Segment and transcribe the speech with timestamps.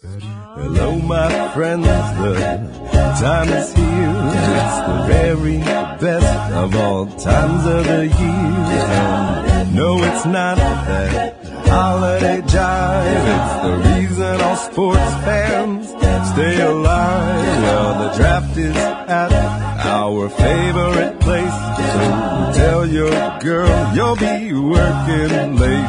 [0.00, 2.34] Hello, my friends, the
[3.18, 4.12] time is here.
[4.54, 9.74] It's the very best of all times of the year.
[9.74, 11.34] No, it's not that
[11.66, 13.24] holiday jive.
[13.34, 13.97] It's the
[14.38, 15.88] reason all sports fans
[16.32, 17.62] stay alive.
[17.62, 19.32] Well, the draft is at
[19.86, 21.52] our favorite place.
[21.76, 25.88] So tell your girl you'll be working late.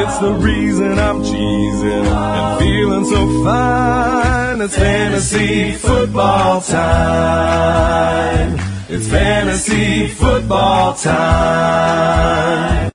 [0.00, 4.60] It's the reason I'm cheesing and feeling so fine.
[4.60, 8.58] It's fantasy football time.
[8.88, 12.90] It's fantasy football time.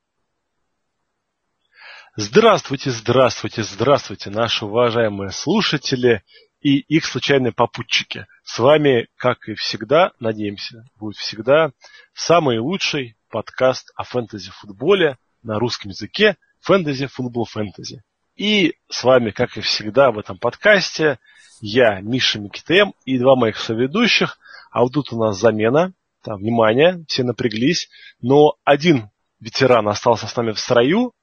[2.15, 6.21] Здравствуйте, здравствуйте, здравствуйте, наши уважаемые слушатели
[6.61, 8.27] и их случайные попутчики.
[8.43, 11.71] С вами, как и всегда, надеемся, будет всегда
[12.13, 18.03] самый лучший подкаст о фэнтези-футболе на русском языке «Фэнтези, футбол, фэнтези».
[18.35, 21.17] И с вами, как и всегда в этом подкасте,
[21.61, 24.37] я, Миша Микитем и два моих соведущих.
[24.69, 25.93] А вот тут у нас замена.
[26.21, 27.89] Там, внимание, все напряглись.
[28.21, 31.13] Но один ветеран остался с нами в строю.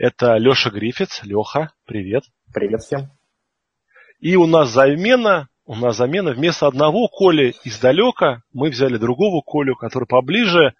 [0.00, 1.20] Это Леша Грифиц.
[1.24, 2.22] Леха, привет.
[2.54, 3.10] Привет всем.
[4.18, 6.32] И у нас замена, у нас замена.
[6.32, 10.74] Вместо одного Коли издалека мы взяли другого Колю, который поближе.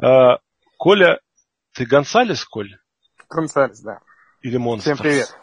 [0.00, 0.38] А,
[0.76, 1.18] Коля,
[1.72, 2.78] ты Гонсалес, Коль?
[3.28, 3.98] Гонсалес, да.
[4.42, 4.94] Или Монстр?
[4.94, 5.36] Всем привет.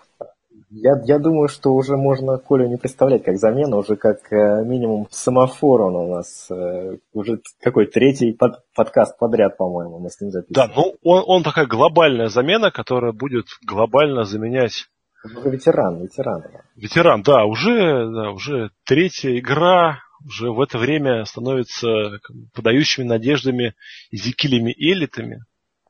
[0.70, 5.08] Я, я думаю, что уже можно Колю не представлять как замену, уже как э, минимум
[5.12, 6.48] семафор он у нас.
[6.50, 10.70] Э, уже какой третий под, подкаст подряд, по-моему, мы с ним записываем.
[10.70, 14.88] Да, ну он, он такая глобальная замена, которая будет глобально заменять
[15.26, 16.44] уже ветеран, ветеран.
[16.76, 22.20] Ветеран, да, уже, да, уже третья игра, уже в это время становится
[22.54, 23.74] подающими надеждами
[24.12, 25.44] Зикилями элитами.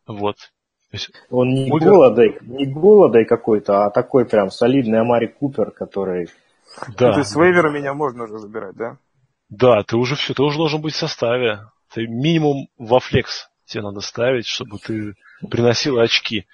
[0.08, 0.38] Вот.
[0.96, 1.80] Есть, Он не мы...
[1.80, 6.30] голодой, не голодой какой-то, а такой прям солидный Амари Купер, который...
[6.98, 7.14] Да.
[7.14, 8.98] То есть с вейвера меня можно уже забирать, да?
[9.50, 11.60] Да, ты уже все, ты уже должен быть в составе.
[11.94, 15.16] Ты минимум во флекс тебе надо ставить, чтобы ты
[15.50, 16.46] приносил очки.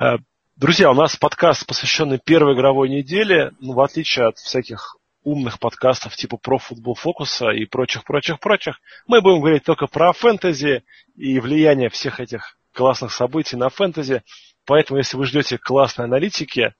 [0.00, 0.16] Э,
[0.56, 3.52] друзья, у нас подкаст, посвященный первой игровой неделе.
[3.60, 9.40] Ну, в отличие от всяких умных подкастов типа про футбол фокуса и прочих-прочих-прочих, мы будем
[9.40, 10.82] говорить только про фэнтези
[11.16, 14.22] и влияние всех этих классных событий на фэнтези.
[14.66, 16.74] Поэтому, если вы ждете классной аналитики,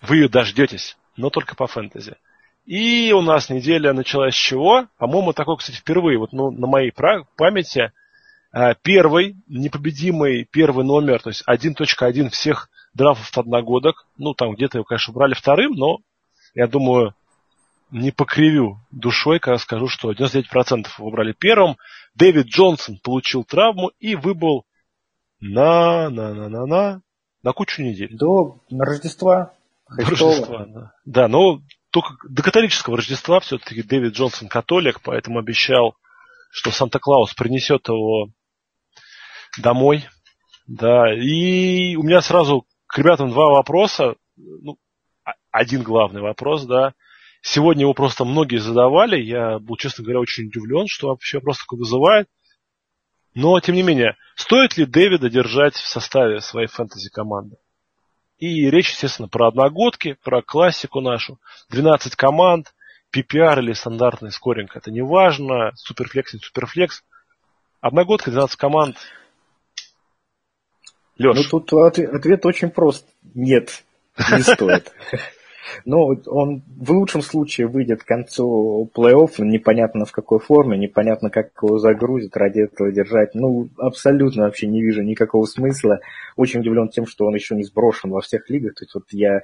[0.00, 2.16] вы ее дождетесь, но только по фэнтези.
[2.64, 4.86] И у нас неделя началась с чего?
[4.98, 7.92] По-моему, такой, кстати, впервые, вот ну, на моей памяти,
[8.52, 14.06] э, первый, непобедимый первый номер, то есть 1.1 всех драфтов одногодок.
[14.16, 15.98] Ну, там где-то его, конечно, брали вторым, но
[16.54, 17.14] я думаю,
[17.90, 21.76] не покривю душой, когда скажу, что 99% выбрали первым.
[22.14, 24.66] Дэвид Джонсон получил травму и выбыл
[25.42, 27.02] на, на, на, на, на,
[27.42, 28.16] на кучу недель.
[28.16, 29.52] До Рождества.
[29.90, 30.92] До Рождества, да.
[31.04, 31.60] Да, но
[31.90, 35.96] только до католического Рождества все-таки Дэвид Джонсон католик, поэтому обещал,
[36.52, 38.28] что Санта-Клаус принесет его
[39.60, 40.06] домой.
[40.68, 44.14] Да, и у меня сразу к ребятам два вопроса.
[44.36, 44.78] Ну,
[45.50, 46.94] один главный вопрос, да.
[47.42, 49.20] Сегодня его просто многие задавали.
[49.20, 52.28] Я был, честно говоря, очень удивлен, что вообще вопрос такой вызывает.
[53.34, 57.56] Но, тем не менее, стоит ли Дэвида держать в составе своей фэнтези-команды?
[58.38, 61.38] И речь, естественно, про одногодки, про классику нашу.
[61.70, 62.74] 12 команд,
[63.14, 65.72] PPR или стандартный скоринг, это не важно.
[65.76, 67.04] Суперфлекс, не суперфлекс.
[67.80, 68.96] Одногодка, 12 команд.
[71.18, 71.36] Леш.
[71.36, 73.06] Ну, тут ответ очень прост.
[73.34, 73.84] Нет,
[74.18, 74.92] не стоит.
[75.84, 81.50] Но он в лучшем случае выйдет к концу плей-офф, непонятно в какой форме, непонятно, как
[81.62, 83.34] его загрузят, ради этого держать.
[83.34, 86.00] Ну, абсолютно вообще не вижу никакого смысла.
[86.36, 88.74] Очень удивлен тем, что он еще не сброшен во всех лигах.
[88.74, 89.40] То есть вот я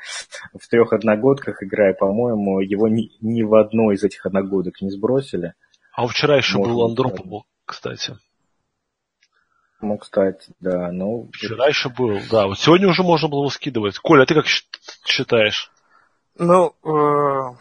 [0.58, 5.54] в трех одногодках играю, по-моему, его ни, ни в одной из этих одногодок не сбросили.
[5.94, 8.16] А вчера еще Можно был Андропов, кстати.
[9.80, 10.90] Ну, кстати, да.
[10.90, 12.46] Ну, Вчера еще был, да.
[12.46, 13.98] Вот сегодня уже можно было скидывать.
[13.98, 14.46] Коля, а ты как
[15.06, 15.70] считаешь?
[16.38, 17.54] Ну, э,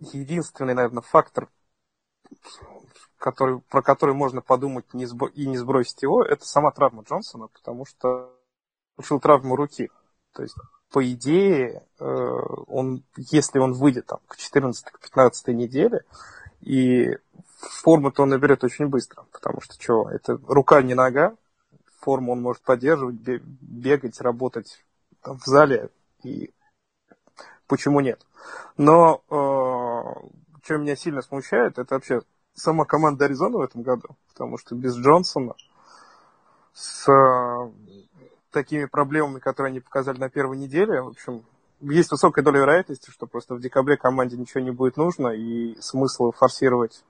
[0.00, 1.48] единственный, наверное, фактор,
[3.16, 7.48] который, про который можно подумать не сбо- и не сбросить его, это сама травма Джонсона,
[7.48, 8.30] потому что
[8.96, 9.90] получил травму руки.
[10.34, 10.54] То есть,
[10.90, 16.04] по идее, э, он, если он выйдет там, к 14-15 неделе,
[16.60, 17.16] и
[17.58, 21.34] форму-то он наберет очень быстро, потому что что, это рука не нога,
[22.00, 24.84] форму он может поддерживать, бегать, работать
[25.24, 25.88] в зале,
[26.22, 26.52] и
[27.70, 28.20] почему нет.
[28.76, 30.28] Но э,
[30.64, 32.20] что меня сильно смущает, это вообще
[32.54, 35.54] сама команда Аризоны в этом году, потому что без Джонсона
[36.74, 37.70] с э,
[38.50, 41.44] такими проблемами, которые они показали на первой неделе, в общем,
[41.80, 46.32] есть высокая доля вероятности, что просто в декабре команде ничего не будет нужно, и смысла
[46.32, 47.04] форсировать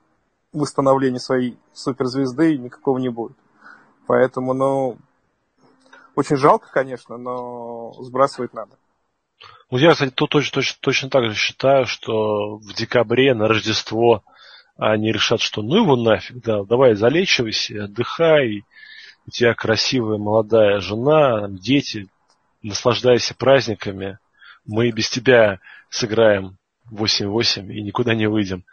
[0.53, 3.35] восстановление своей суперзвезды никакого не будет.
[4.05, 4.97] Поэтому, ну,
[6.15, 8.77] очень жалко, конечно, но сбрасывать надо.
[9.69, 14.23] Ну, я, кстати, тут точно, точно, точно так же считаю, что в декабре на Рождество
[14.77, 18.63] они решат, что ну его нафиг, да, давай залечивайся, отдыхай,
[19.27, 22.07] у тебя красивая молодая жена, дети,
[22.61, 24.19] наслаждайся праздниками,
[24.65, 25.59] мы без тебя
[25.89, 26.57] сыграем
[26.91, 28.65] 8-8 и никуда не выйдем.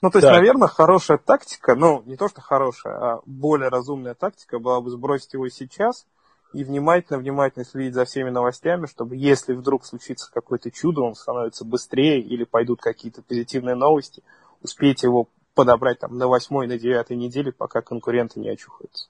[0.00, 0.34] Ну, то есть, да.
[0.34, 5.32] наверное, хорошая тактика, ну, не то, что хорошая, а более разумная тактика была бы сбросить
[5.32, 6.06] его сейчас
[6.52, 12.20] и внимательно-внимательно следить за всеми новостями, чтобы если вдруг случится какое-то чудо, он становится быстрее
[12.20, 14.22] или пойдут какие-то позитивные новости,
[14.62, 19.08] успеть его подобрать там на восьмой, на девятой неделе, пока конкуренты не очухаются.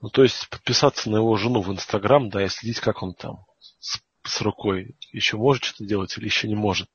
[0.00, 3.44] Ну, то есть подписаться на его жену в Инстаграм, да, и следить, как он там
[3.78, 6.88] с, с рукой еще может что-то делать или еще не может.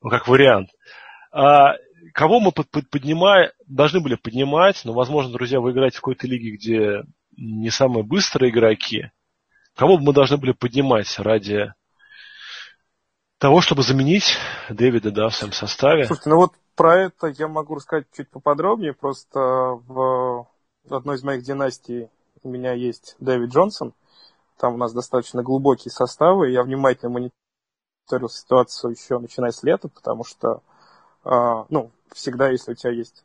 [0.00, 0.70] Ну, как вариант.
[1.32, 1.74] А
[2.12, 6.28] кого мы под, под, поднимаем, должны были поднимать, но, возможно, друзья, вы играете в какой-то
[6.28, 7.02] лиге, где
[7.36, 9.10] не самые быстрые игроки.
[9.74, 11.72] Кого бы мы должны были поднимать ради
[13.38, 14.36] того, чтобы заменить
[14.68, 16.06] Дэвида да, в своем составе?
[16.06, 18.94] Слушайте, ну вот про это я могу рассказать чуть поподробнее.
[18.94, 20.46] Просто в
[20.88, 22.08] одной из моих династий
[22.42, 23.94] у меня есть Дэвид Джонсон.
[24.58, 26.50] Там у нас достаточно глубокие составы.
[26.50, 30.62] Я внимательно мониторил ситуацию еще начиная с лета, потому что,
[31.24, 33.24] э, ну, всегда, если у тебя есть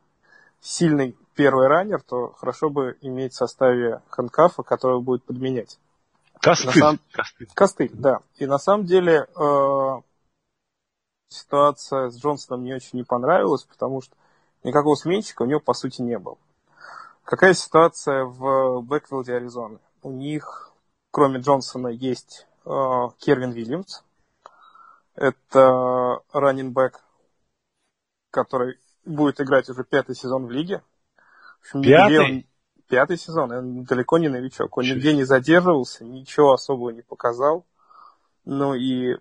[0.61, 5.79] сильный первый раннер, то хорошо бы иметь в составе Ханкафа, который будет подменять.
[6.41, 6.73] Костыль.
[6.73, 6.99] Сам...
[7.13, 7.47] Костыль.
[7.53, 8.19] Костыль, да.
[8.35, 10.01] И на самом деле э,
[11.29, 14.13] ситуация с Джонсоном мне очень не понравилась, потому что
[14.65, 16.37] никакого сменщика у него по сути не было.
[17.23, 19.79] Какая ситуация в Бэквилде, Аризоны?
[20.01, 20.73] У них,
[21.09, 22.69] кроме Джонсона, есть э,
[23.19, 24.03] Кервин Вильямс.
[25.15, 26.99] Это раннинбэк,
[28.29, 30.83] который будет играть уже пятый сезон в лиге.
[31.73, 32.19] Пятый?
[32.19, 32.43] Он,
[32.87, 34.77] пятый сезон, он далеко не новичок.
[34.77, 34.95] Он Чуть.
[34.95, 37.65] нигде не задерживался, ничего особого не показал.
[38.45, 39.17] Ну и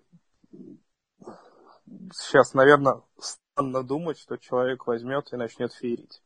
[2.13, 6.21] сейчас, наверное, странно думать, что человек возьмет и начнет феерить.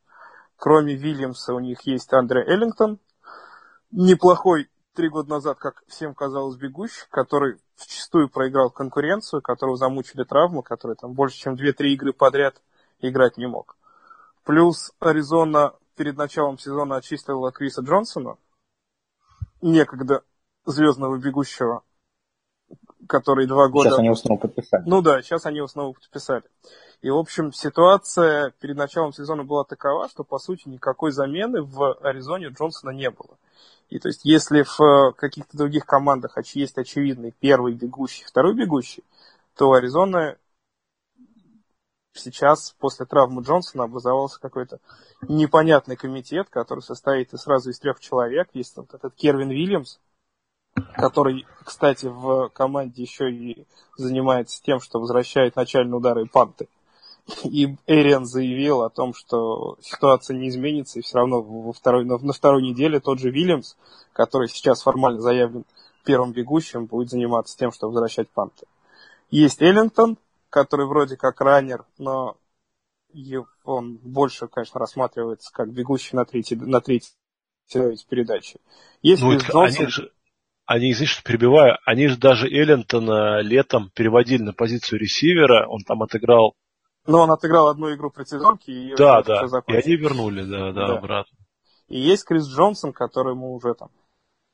[0.57, 3.00] Кроме Вильямса у них есть Андре Эллингтон,
[3.92, 10.63] неплохой три года назад, как всем казалось, бегущий, который вчастую проиграл конкуренцию, которого замучили травмы,
[10.63, 12.62] который там больше, чем 2-3 игры подряд
[13.00, 13.75] играть не мог.
[14.44, 18.37] Плюс Аризона перед началом сезона очистила Криса Джонсона,
[19.61, 20.23] некогда
[20.65, 21.83] звездного бегущего,
[23.07, 23.89] который два года...
[23.89, 24.83] Сейчас они его снова подписали.
[24.85, 26.43] Ну да, сейчас они его снова подписали.
[27.01, 31.93] И, в общем, ситуация перед началом сезона была такова, что, по сути, никакой замены в
[32.01, 33.37] Аризоне Джонсона не было.
[33.89, 39.03] И то есть, если в э, каких-то других командах есть очевидный первый бегущий, второй бегущий,
[39.55, 40.37] то Аризона
[42.13, 44.80] сейчас после травмы Джонсона образовался какой-то
[45.27, 48.50] непонятный комитет, который состоит сразу из трех человек.
[48.54, 49.98] Есть вот этот Кервин Вильямс,
[50.94, 53.68] который, кстати, в команде еще и
[53.98, 56.68] занимается тем, что возвращает начальные удары и панты.
[57.44, 62.18] И Эриан заявил о том, что ситуация не изменится, и все равно во второй, на,
[62.33, 63.75] второй неделе тот же Вильямс,
[64.12, 65.63] который сейчас формально заявлен
[66.04, 68.65] первым бегущим, будет заниматься тем, что возвращать панты.
[69.31, 70.18] Есть Эллингтон,
[70.53, 72.38] который вроде как раннер, но
[73.63, 77.12] он больше, конечно, рассматривается как бегущий на третьей, на третьей
[78.07, 78.60] передачи.
[79.01, 79.63] Есть ну, Джонсон...
[79.63, 80.12] они, же,
[80.65, 86.03] они, извините, что перебиваю, они же даже Эллентона летом переводили на позицию ресивера, он там
[86.03, 86.55] отыграл
[87.05, 89.45] но он отыграл одну игру предсезонки, и да, да.
[89.67, 91.38] и они вернули, да, да, да, обратно.
[91.89, 93.89] И есть Крис Джонсон, которому уже там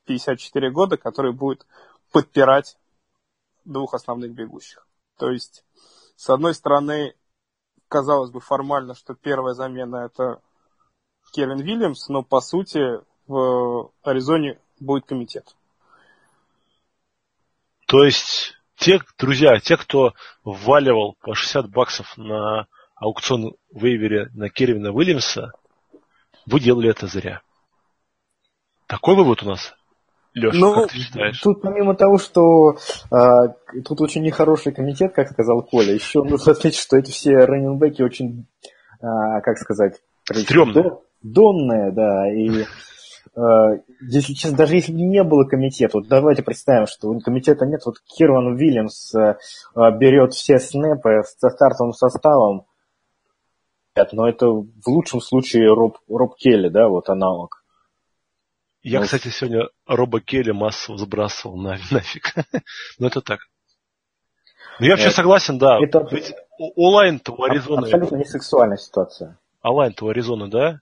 [0.06, 1.64] 54 года, который будет
[2.10, 2.76] подпирать
[3.64, 4.84] двух основных бегущих.
[5.20, 5.66] То есть,
[6.16, 7.14] с одной стороны,
[7.88, 10.40] казалось бы формально, что первая замена это
[11.30, 12.80] Кевин Вильямс, но по сути
[13.26, 15.54] в Аризоне будет комитет.
[17.86, 24.90] То есть те, друзья, те, кто вваливал по 60 баксов на аукцион вейвере на Кервина
[24.90, 25.52] Уильямса,
[26.46, 27.42] вы делали это зря.
[28.86, 29.74] Такой вывод у нас,
[30.34, 31.40] Леша, ну, как ты считаешь?
[31.40, 32.76] Тут помимо того, что
[33.10, 38.02] э, тут очень нехороший комитет, как сказал Коля, еще нужно отметить, что эти все раненбеки
[38.02, 38.46] очень,
[39.00, 40.00] э, как сказать,
[40.32, 40.98] Стремные.
[41.22, 42.64] Донные, да, и
[43.36, 47.80] Э, если честно, даже если бы не было комитета, вот давайте представим, что комитета нет,
[47.86, 49.36] вот Кирван Уильямс э,
[49.76, 52.66] э, берет все снэпы со стартовым составом,
[54.12, 57.59] но это в лучшем случае Роб, Роб Келли, да, вот аналог.
[58.82, 62.32] Я, ну, кстати, сегодня Роба Келли массово сбрасывал на, нафиг.
[62.98, 63.40] но это так.
[64.78, 65.78] Ну, я вообще Э, согласен, да.
[65.82, 67.84] это- Ведь онлайн-то у Аризоны...
[67.84, 69.38] Абсолютно не сексуальная ситуация.
[69.62, 70.80] Онлайн-то у Аризоны, да?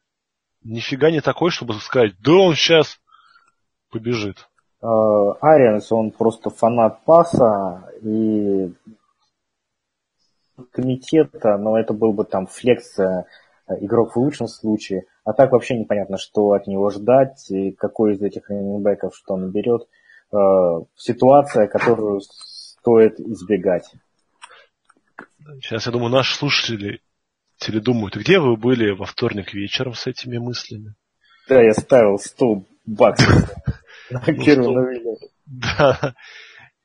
[0.62, 3.00] Нифига не такой, чтобы сказать, да он сейчас
[3.90, 4.48] побежит.
[4.80, 4.86] Э,
[5.40, 8.72] Арианс, он просто фанат паса и
[10.72, 13.24] комитета, но это был бы там флекс э,
[13.80, 15.04] игрок в лучшем случае.
[15.24, 19.50] А так вообще непонятно, что от него ждать, и какой из этих раненбеков что он
[19.50, 19.86] берет.
[20.32, 23.90] Э, Ситуация, которую стоит избегать.
[25.60, 27.00] Сейчас, я думаю, наши слушатели
[27.66, 30.94] думают, где вы были во вторник вечером с этими мыслями?
[31.48, 33.50] Да, я ставил 100 баксов
[34.10, 35.16] на Ну, новелле.
[35.46, 36.14] Да.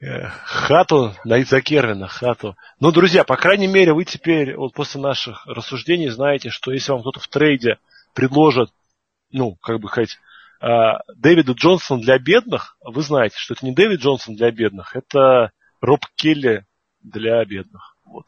[0.04, 2.58] Э, Хату на Кервина, хату.
[2.82, 7.02] Ну, друзья, по крайней мере, вы теперь вот после наших рассуждений знаете, что если вам
[7.02, 7.78] кто-то в трейде
[8.14, 8.70] предложит,
[9.32, 10.18] ну, как бы сказать,
[10.60, 15.52] а, Дэвида Джонсона для бедных, вы знаете, что это не Дэвид Джонсон для бедных, это
[15.80, 16.66] Роб Келли
[17.02, 17.96] для бедных.
[18.04, 18.26] Вот.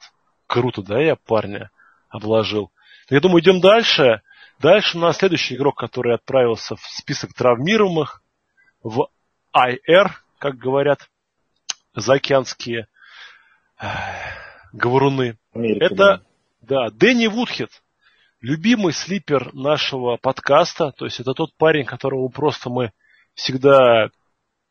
[0.48, 1.72] Круто, да, я парня
[2.08, 2.72] обложил.
[3.10, 4.22] Я думаю, идем дальше.
[4.60, 8.22] Дальше у нас следующий игрок, который отправился в список травмируемых,
[8.82, 9.10] в
[9.54, 11.10] IR, как говорят
[11.96, 12.88] заокеанские
[13.82, 13.86] э,
[14.74, 15.38] говоруны.
[15.54, 16.24] Америка, Это,
[16.62, 17.70] да, Дэнни Вудхед,
[18.42, 20.92] любимый слипер нашего подкаста.
[20.92, 22.92] То есть это тот парень, которого просто мы
[23.34, 24.10] всегда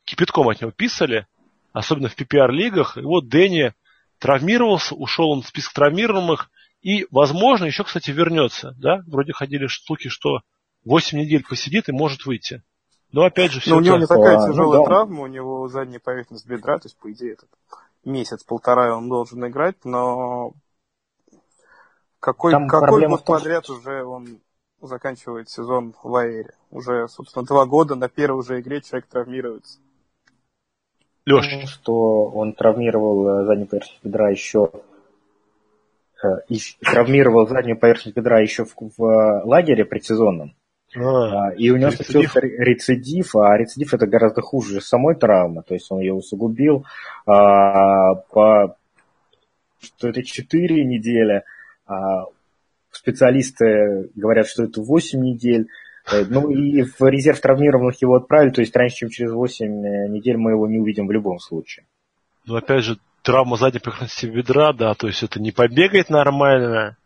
[0.04, 1.26] кипятком от него писали,
[1.72, 2.98] особенно в PPR-лигах.
[2.98, 3.72] И вот Дэнни
[4.18, 6.50] травмировался, ушел он в список травмируемых,
[6.82, 8.74] и, возможно, еще, кстати, вернется.
[8.78, 9.02] Да?
[9.06, 10.40] Вроде ходили слухи, что
[10.84, 12.62] 8 недель посидит и может выйти.
[13.14, 14.86] Но опять же, все Но у него не такая А, ну тяжелая да.
[14.86, 17.48] травма, у него задняя поверхность бедра, то есть, по идее, этот
[18.04, 20.52] месяц-полтора он должен играть, но
[22.18, 24.40] какой, Там какой год том, подряд уже он
[24.80, 26.54] заканчивает сезон в Аэре?
[26.72, 29.78] Уже, собственно, два года на первой же игре человек травмируется.
[31.24, 34.72] Леш, что он травмировал э, заднюю поверхность бедра еще
[36.20, 40.56] э, ищ- травмировал заднюю поверхность бедра еще в, в, э, лагере предсезонном.
[40.96, 42.06] А, А, И у него Рецидив?
[42.06, 46.84] случился ре- рецидив, а рецидив это гораздо хуже самой травмы, то есть он ее усугубил
[47.26, 48.76] а, по
[49.80, 51.42] что это 4 недели,
[51.86, 52.24] а
[52.90, 55.68] специалисты говорят, что это 8 недель.
[56.10, 59.66] Э, Ну и в резерв травмированных его отправили, то есть раньше, чем через 8
[60.10, 61.84] недель мы его не увидим в любом случае.
[62.46, 66.96] Ну, опять же, травма задней поверхности бедра, да, то есть это не побегать нормально,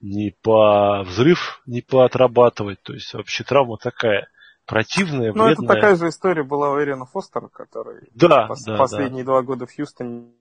[0.00, 2.82] не по взрыв, не поотрабатывать.
[2.82, 4.28] То есть вообще травма такая
[4.66, 9.24] противная, Ну, это такая же история была у Эрина Фостера, который Да, пос- да, последние
[9.24, 10.32] два года в Хьюстоне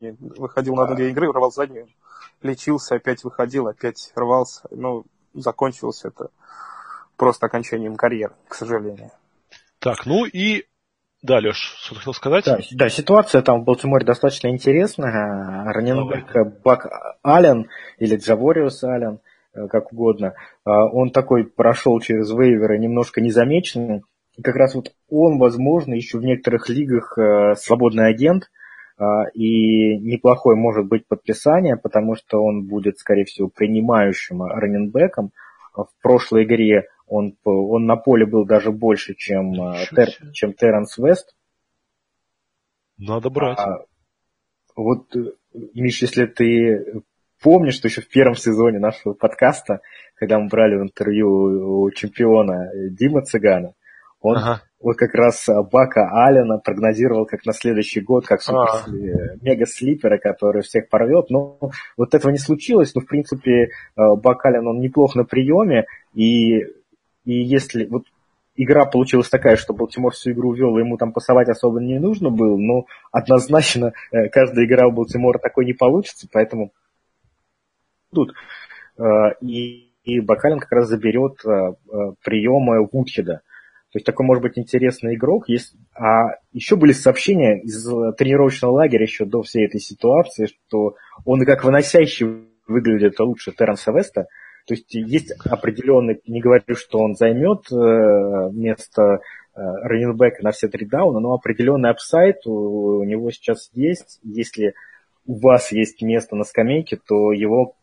[0.00, 1.88] выходил на одну-две игры, рвал заднюю,
[2.42, 4.62] лечился, опять выходил, опять рвался.
[4.70, 5.04] Ну,
[5.34, 6.30] закончилось это
[7.16, 8.96] просто окончанием карьеры, к сожалению.
[8.96, 9.56] да.
[9.78, 10.64] Так, ну и...
[11.22, 12.44] Да, Леш, что ты хотел сказать?
[12.46, 15.72] Да, да, ситуация там в Балтиморе достаточно интересная.
[15.72, 16.88] Раненбек э, Бак
[17.22, 19.20] Аллен или Джавориус Аллен,
[19.54, 20.34] э, как угодно,
[20.66, 24.02] э, он такой прошел через вейверы немножко незамеченный.
[24.36, 27.18] И как раз вот он, возможно, еще в некоторых лигах
[27.58, 28.50] свободный агент,
[29.34, 35.32] и неплохое может быть подписание, потому что он будет, скорее всего, принимающим раненбеком.
[35.74, 40.96] В прошлой игре он, он на поле был даже больше, чем, э, Тер- чем Терренс
[40.98, 41.34] Вест.
[42.98, 43.58] Надо брать.
[43.58, 43.84] А,
[44.76, 45.32] вот, э,
[45.74, 47.02] Миш, если ты
[47.42, 49.80] помнишь, что еще в первом сезоне нашего подкаста,
[50.14, 53.74] когда мы брали интервью у чемпиона э, Дима Цыгана,
[54.20, 54.62] он Ага.
[54.78, 58.84] вот как раз Бака Аллена прогнозировал как на следующий год, как супер А.
[58.88, 61.28] сли- мега-слипера, который всех порвет.
[61.28, 61.58] Но
[61.96, 62.94] вот этого не случилось.
[62.94, 65.86] Но, в принципе, Бак Аллен, он неплох на приеме.
[66.14, 66.60] И,
[67.24, 67.86] и если...
[67.86, 68.04] Вот
[68.54, 72.56] игра получилась такая, что Балтимор всю игру вел, ему там пасовать особо не нужно было,
[72.56, 76.72] но однозначно э, каждая игра у Балтимора такой не получится, поэтому
[78.12, 78.34] тут.
[78.98, 81.74] Э, И, и Бак Аллен как раз заберет э,
[82.22, 83.40] приемы Вудхеда.
[83.92, 85.48] То есть такой может быть интересный игрок.
[85.48, 85.74] Есть...
[85.94, 87.84] А еще были сообщения из
[88.16, 94.28] тренировочного лагеря еще до всей этой ситуации, что он как выносящий выглядит лучше Терренса Веста.
[94.66, 99.18] То есть есть определенный, не говорю, что он займет э, место э,
[99.54, 104.20] running back а на все три дауна, но определенный upside у, у него сейчас есть.
[104.22, 104.74] Если
[105.26, 107.74] у вас есть место на скамейке, то его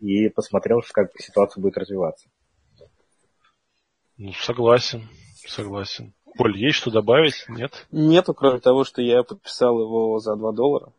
[0.00, 2.28] и посмотрел, как ситуация будет развиваться.
[4.16, 5.08] Ну, согласен,
[5.46, 6.12] согласен.
[6.36, 7.44] Поль, есть что добавить?
[7.48, 7.86] Нет?
[7.90, 10.92] Нету, кроме того, что я подписал его за 2 доллара.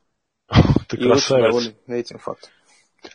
[0.87, 1.45] Ты и очень красавец.
[1.45, 2.49] доволен этим фактом.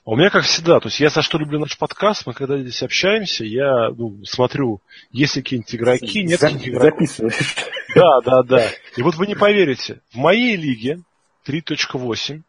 [0.04, 2.56] А У меня, как всегда, то есть я за что люблю наш подкаст, мы когда
[2.59, 4.80] здесь общаемся, я ну, смотрю,
[5.12, 6.90] есть ли какие-нибудь игроки, нет За- каких игроков.
[7.09, 7.56] записываешь.
[7.94, 8.68] Да, да, да.
[8.97, 11.02] И вот вы не поверите, в моей лиге
[11.47, 12.42] 3.8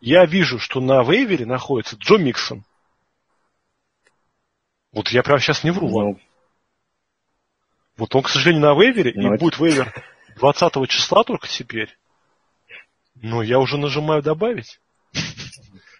[0.00, 2.64] я вижу, что на вейвере находится Джо Миксон.
[4.92, 6.06] Вот я прямо сейчас не вру вам.
[6.08, 6.20] Ну,
[7.96, 9.94] Вот он, к сожалению, на вейвере, Ну, и это- будет вейвер
[10.36, 11.96] 20 числа только теперь.
[13.14, 14.80] Но я уже нажимаю добавить.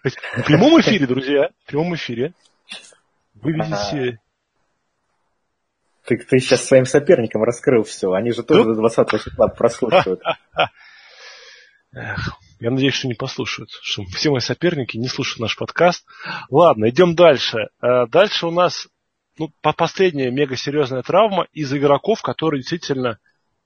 [0.03, 2.33] В прямом эфире, друзья, в прямом эфире.
[3.35, 4.19] Вы видите...
[6.05, 8.11] ты, ты сейчас своим соперникам раскрыл все.
[8.11, 10.21] Они же тоже до 20 числа прослушивают.
[12.59, 16.05] Я надеюсь, что не послушают, что все мои соперники не слушают наш подкаст.
[16.49, 17.69] Ладно, идем дальше.
[17.81, 18.87] Э, Дальше у нас
[19.37, 23.19] ну, по- последняя мега серьезная травма из игроков, которые действительно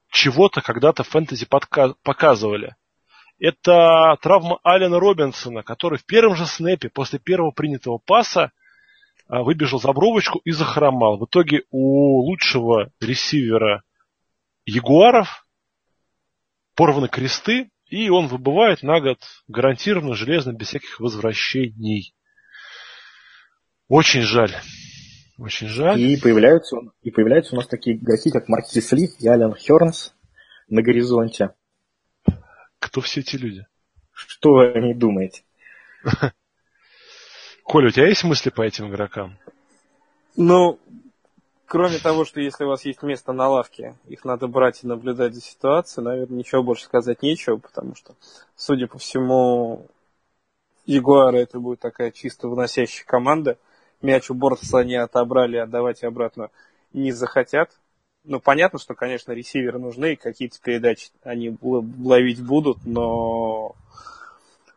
[0.09, 2.75] чего-то когда-то в фэнтези подка- показывали.
[3.39, 8.51] Это травма Алена Робинсона, который в первом же снэпе после первого принятого паса
[9.27, 11.17] а, выбежал за бровочку и захромал.
[11.17, 13.83] В итоге у лучшего ресивера
[14.65, 15.45] Ягуаров
[16.75, 22.13] порваны кресты, и он выбывает на год гарантированно железно, без всяких возвращений.
[23.87, 24.53] Очень жаль.
[25.37, 25.99] Очень жаль.
[25.99, 30.15] И появляются, и появляются у нас такие игроки, как Маркис Ли и Ален Хернс
[30.67, 31.51] на горизонте.
[32.87, 33.67] Кто все эти люди?
[34.13, 35.43] Что вы о них думаете?
[37.63, 39.37] Коля, у тебя есть мысли по этим игрокам?
[40.37, 40.79] Ну,
[41.65, 45.35] кроме того, что если у вас есть место на лавке, их надо брать и наблюдать
[45.35, 48.15] за ситуацией, наверное, ничего больше сказать нечего, потому что,
[48.55, 49.87] судя по всему,
[50.85, 53.57] Ягуары это будет такая чисто выносящая команда.
[54.01, 56.51] Мяч у Бортса они отобрали, отдавать обратно
[56.93, 57.69] не захотят.
[58.29, 63.73] Ну, понятно, что, конечно, ресиверы нужны, какие-то передачи они ловить будут, но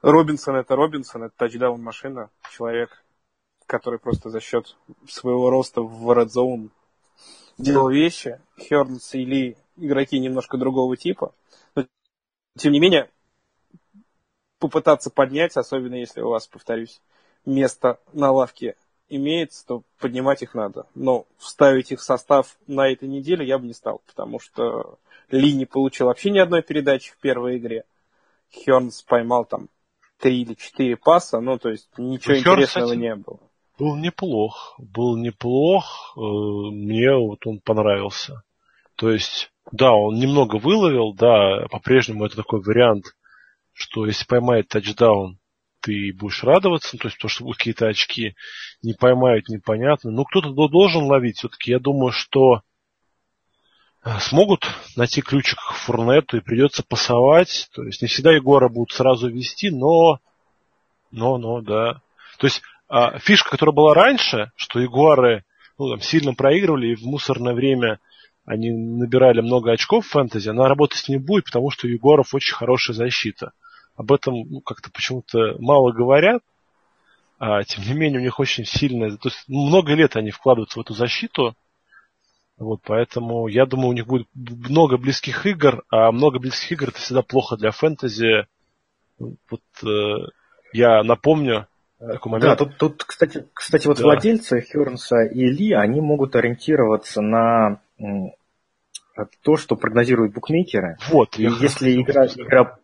[0.03, 3.03] Робинсон это Робинсон, это тачдаун машина, человек,
[3.67, 4.77] который просто за счет
[5.09, 6.71] своего роста в Red Zone
[7.59, 8.41] делал вещи.
[8.57, 11.35] Хернс и Ли игроки немножко другого типа.
[11.75, 11.87] Но,
[12.57, 13.11] тем не менее,
[14.61, 17.01] попытаться поднять, особенно если у вас, повторюсь,
[17.45, 18.77] место на лавке
[19.11, 20.87] имеется, то поднимать их надо.
[20.95, 24.99] Но вставить их в состав на этой неделе я бы не стал, потому что
[25.31, 27.85] Ли не получил вообще ни одной передачи в первой игре.
[28.53, 29.69] Хернс поймал там
[30.19, 33.39] три или четыре паса, ну, то есть ничего Хёрнс, интересного кстати, не было.
[33.79, 34.75] Был неплох.
[34.79, 36.13] Был неплох.
[36.17, 38.43] Э, Мне вот он понравился.
[38.97, 43.07] То есть, да, он немного выловил, да, по-прежнему это такой вариант,
[43.73, 45.39] что если поймает тачдаун,
[45.81, 48.35] ты будешь радоваться, то есть то, что какие-то очки,
[48.83, 50.11] не поймают, непонятно.
[50.11, 51.39] Но кто-то до- должен ловить.
[51.39, 52.63] Все-таки я думаю, что
[54.05, 54.67] э, смогут
[54.97, 57.69] найти ключик к Фурнету и придется пасовать.
[57.75, 60.21] То есть не всегда Егора будут сразу вести, но,
[61.11, 62.03] но, но, да.
[62.39, 65.45] То есть а, фишка, которая была раньше, что Ягуары
[65.79, 68.01] ну, там, сильно проигрывали и в мусорное время
[68.45, 72.55] они набирали много очков в фэнтези, она работать не будет, потому что у Егоров очень
[72.55, 73.53] хорошая защита.
[74.01, 76.41] Об этом ну, как-то почему-то мало говорят,
[77.39, 79.11] а тем не менее у них очень сильная...
[79.19, 81.55] То есть ну, много лет они вкладываются в эту защиту,
[82.57, 86.99] вот, поэтому я думаю, у них будет много близких игр, а много близких игр это
[86.99, 88.47] всегда плохо для фэнтези.
[89.19, 90.29] Вот э,
[90.73, 91.67] я напомню
[91.99, 94.05] такой Да, тут, тут кстати, кстати, вот Да.
[94.05, 97.83] владельцы Хернса и Ли, они могут ориентироваться на
[99.43, 100.97] то, что прогнозируют букмекеры.
[101.11, 102.79] Вот, И я если игра, игра,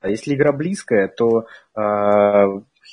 [0.00, 1.46] а если игра близкая, то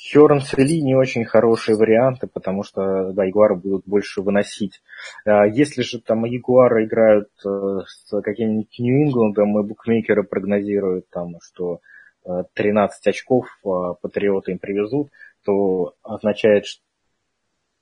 [0.00, 4.80] Хернс и Ли не очень хорошие варианты, потому что да, Ягуары будут больше выносить.
[5.24, 11.80] А Если же там Ягуары играют э, с каким-нибудь Нью-Ингландом, и букмекеры прогнозируют там, что
[12.24, 13.68] э, 13 очков э,
[14.00, 15.10] Патриоты им привезут,
[15.44, 16.82] то означает, что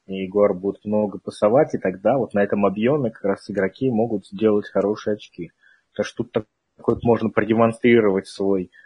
[0.07, 4.69] Ягуар будут много пасовать, и тогда вот на этом объеме как раз игроки могут сделать
[4.69, 5.53] хорошие очки.
[5.95, 6.47] Так что тут так-
[6.79, 8.86] вот можно продемонстрировать свой а,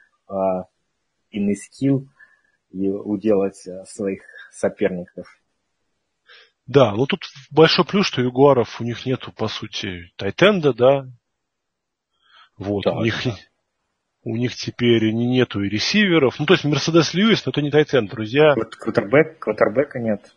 [1.31, 2.09] иный скилл
[2.73, 5.27] и уделать а, своих соперников.
[6.66, 11.07] Да, ну тут большой плюс, что Ягуаров у них нету, по сути, тайтенда, да.
[12.57, 13.37] Вот, Да, у них да.
[14.23, 16.38] у них теперь не- нету и ресиверов.
[16.38, 18.55] Ну, то есть Мерседес Льюис, но это не тайтенд, друзья.
[18.55, 20.33] Квот- Квотербек, квотербека нет.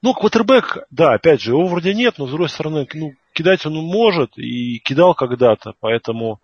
[0.00, 3.74] Ну, квотербек, да, опять же, его вроде нет, но с другой стороны, ну, кидать он
[3.74, 6.40] может и кидал когда-то, поэтому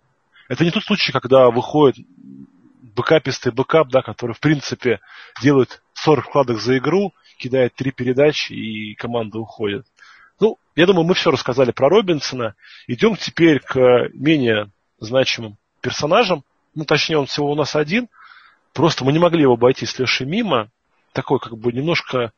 [0.49, 2.05] это не тот случай, когда выходит
[2.95, 4.99] backup истый backup, да, который, в принципе,
[5.41, 9.85] делает 40 вкладок за игру, кидает три передачи и команда уходит.
[10.39, 12.55] Ну, я думаю, мы все рассказали про Робинсона.
[12.87, 16.43] Идем теперь к менее значимым персонажам.
[16.73, 18.09] Ну, точнее, он всего у нас один.
[18.73, 20.69] Просто мы не могли его обойти с Лешей мимо.
[21.13, 22.33] Такой, как бы, немножко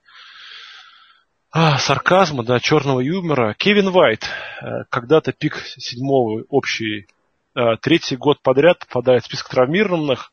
[1.49, 3.55] а, сарказма, да, черного юмора.
[3.57, 4.23] Кевин Вайт,
[4.61, 7.07] э, когда-то пик седьмого общий,
[7.55, 10.31] э, третий год подряд попадает в список травмированных.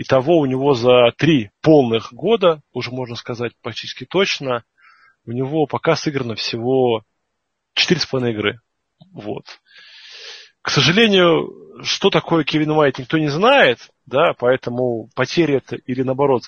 [0.00, 4.64] Итого у него за три полных года, уже можно сказать практически точно,
[5.26, 7.02] у него пока сыграно всего
[7.76, 8.60] 4,5 игры.
[9.12, 9.44] Вот.
[10.62, 16.44] К сожалению, что такое Кевин Уайт, никто не знает, да, поэтому потери это или наоборот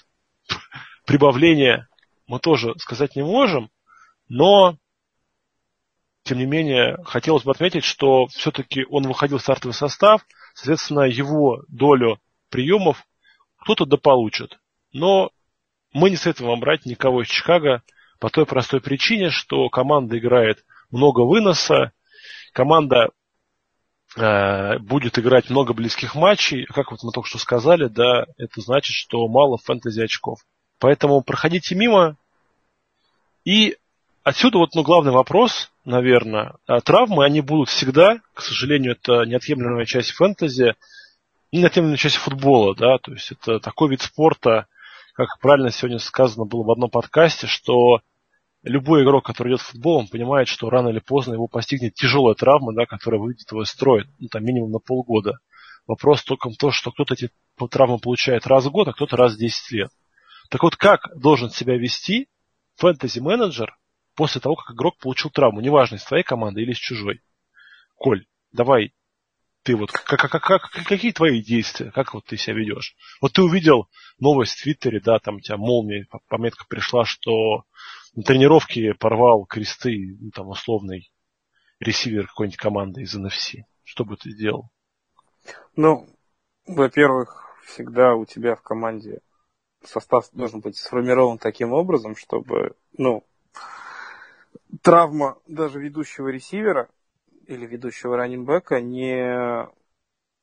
[1.04, 1.88] прибавление
[2.28, 3.68] мы тоже сказать не можем,
[4.28, 4.76] но
[6.22, 11.64] тем не менее, хотелось бы отметить, что все-таки он выходил в стартовый состав, соответственно, его
[11.66, 13.04] долю приемов
[13.60, 14.58] кто-то дополучит.
[14.92, 15.30] Но
[15.92, 17.82] мы не советуем вам брать никого из Чикаго
[18.18, 21.92] по той простой причине, что команда играет много выноса,
[22.52, 23.10] команда
[24.16, 26.66] э, будет играть много близких матчей.
[26.66, 30.40] Как вот мы только что сказали, да, это значит, что мало фэнтези очков.
[30.78, 32.16] Поэтому проходите мимо.
[33.44, 33.76] И
[34.22, 36.54] отсюда вот ну, главный вопрос, наверное.
[36.66, 38.20] А травмы, они будут всегда.
[38.34, 40.74] К сожалению, это неотъемлемая часть фэнтези,
[41.58, 42.74] неотъемлемая часть футбола.
[42.74, 42.98] Да?
[42.98, 44.66] То есть это такой вид спорта,
[45.14, 48.00] как правильно сегодня сказано было в одном подкасте, что
[48.62, 52.34] любой игрок, который идет в футбол, он понимает, что рано или поздно его постигнет тяжелая
[52.34, 55.38] травма, да, которая выведет его из строя, ну, там, минимум на полгода.
[55.86, 57.30] Вопрос только в том, что кто-то эти
[57.70, 59.90] травмы получает раз в год, а кто-то раз в 10 лет.
[60.48, 62.28] Так вот, как должен себя вести
[62.76, 63.76] фэнтези-менеджер
[64.14, 67.22] после того, как игрок получил травму, неважно, из твоей команды или из чужой?
[67.96, 68.92] Коль, давай,
[69.62, 72.94] ты вот, как, как, как, какие твои действия, как вот ты себя ведешь?
[73.20, 77.64] Вот ты увидел новость в Твиттере, да, там у тебя молния, пометка пришла, что
[78.14, 81.10] на тренировке порвал кресты, ну, там, условный
[81.78, 83.64] ресивер какой-нибудь команды из NFC.
[83.84, 84.70] Что бы ты сделал?
[85.76, 86.08] Ну,
[86.66, 89.20] во-первых, всегда у тебя в команде
[89.82, 93.24] состав должен быть сформирован таким образом, чтобы, ну,
[94.82, 96.88] травма даже ведущего ресивера
[97.50, 99.68] или ведущего раннинбека не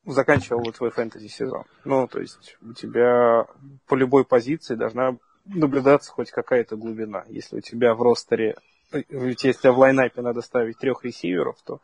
[0.06, 1.63] заканчивала твой фэнтези сезон.
[1.86, 3.46] Ну, то есть у тебя
[3.88, 7.24] по любой позиции должна наблюдаться хоть какая-то глубина.
[7.28, 8.56] Если у тебя в ростере,
[8.91, 11.80] э, если у тебя в лайнапе надо ставить трех ресиверов, то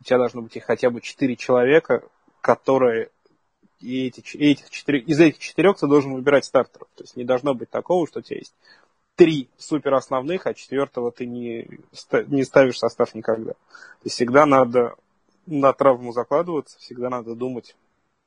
[0.00, 2.02] у тебя должно быть хотя бы четыре человека,
[2.40, 3.10] которые
[3.80, 6.88] и, эти, и этих четырех, из этих четырех ты должен выбирать стартеров.
[6.96, 8.54] То есть не должно быть такого, что у тебя есть
[9.18, 11.68] три супер основных, а четвертого ты не,
[12.28, 13.54] не ставишь состав никогда.
[14.04, 14.94] Есть всегда надо
[15.44, 17.74] на травму закладываться, всегда надо думать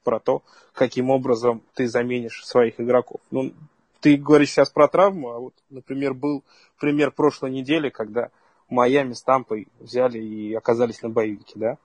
[0.03, 3.21] про то, каким образом ты заменишь своих игроков.
[3.31, 3.53] Ну,
[4.01, 6.43] ты говоришь сейчас про травму, а вот, например, был
[6.77, 8.29] пример прошлой недели, когда
[8.67, 11.77] Майами с Тампой взяли и оказались на боевике, да?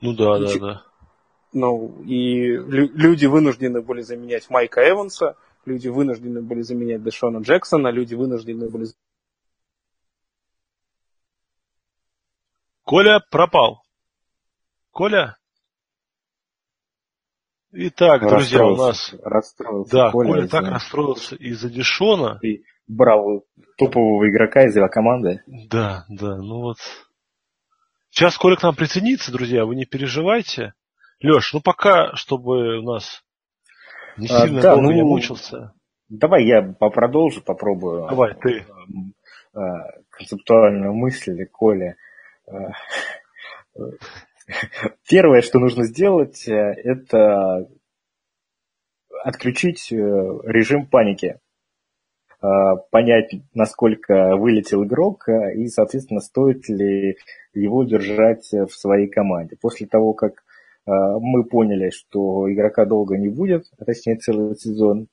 [0.00, 0.82] Ну да, и, да, да.
[1.52, 8.14] Ну, и люди вынуждены были заменять Майка Эванса, люди вынуждены были заменять Дэшона Джексона, люди
[8.14, 8.86] вынуждены были...
[12.84, 13.82] Коля пропал.
[14.90, 15.38] Коля?
[17.70, 19.14] Итак, друзья, у нас...
[19.22, 19.96] Расстроился.
[19.96, 22.38] Да, Коля, Коля так расстроился из-за Дешона.
[22.42, 23.46] И брал
[23.78, 25.42] топового игрока из его команды.
[25.46, 26.76] Да, да, ну вот.
[28.10, 30.74] Сейчас Коля к нам присоединится, друзья, вы не переживайте.
[31.22, 33.24] Леш, ну пока, чтобы у нас
[34.16, 35.72] не а, сильно а, да, долго ну, не мучился.
[36.08, 38.06] Давай я продолжу, попробую.
[38.08, 38.64] Давай, ты.
[39.54, 39.60] А,
[40.10, 41.96] концептуальную мысль, Коля.
[42.46, 42.72] А,
[45.08, 47.68] Первое, что нужно сделать, э, это
[49.24, 51.38] отключить э, режим паники,
[52.42, 52.46] э,
[52.90, 57.16] понять, насколько вылетел игрок и, соответственно, стоит ли
[57.54, 59.56] его держать в своей команде.
[59.60, 60.42] После того, как
[60.86, 65.08] мы поняли, что игрока долго не будет, а точнее целый сезон,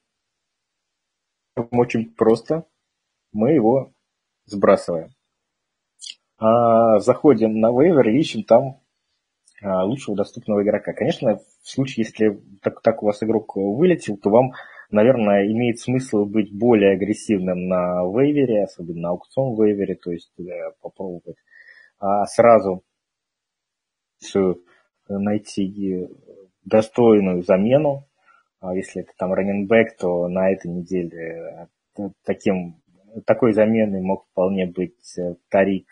[1.55, 2.65] очень просто,
[3.31, 3.91] мы его
[4.45, 5.09] сбрасываем.
[6.37, 8.79] А заходим на вейвер и ищем там
[9.61, 10.93] а, лучшего доступного игрока.
[10.93, 14.53] Конечно, в случае, если так, так у вас игрок вылетел, то вам,
[14.89, 20.71] наверное, имеет смысл быть более агрессивным на вейвере, особенно на аукцион вейвере, то есть э,
[20.81, 21.35] попробовать
[21.99, 22.83] а сразу
[25.09, 26.07] найти
[26.63, 28.05] достойную замену.
[28.61, 31.67] А если это там раненбэк, то на этой неделе
[31.97, 32.81] э, таким,
[33.25, 35.91] такой заменой мог вполне быть э, Тарик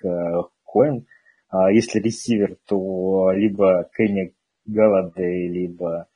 [0.65, 1.05] Коэн,
[1.49, 4.33] а если ресивер, то либо Кенни
[4.65, 6.07] Галладей, либо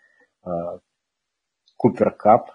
[1.78, 2.52] Купер Кап.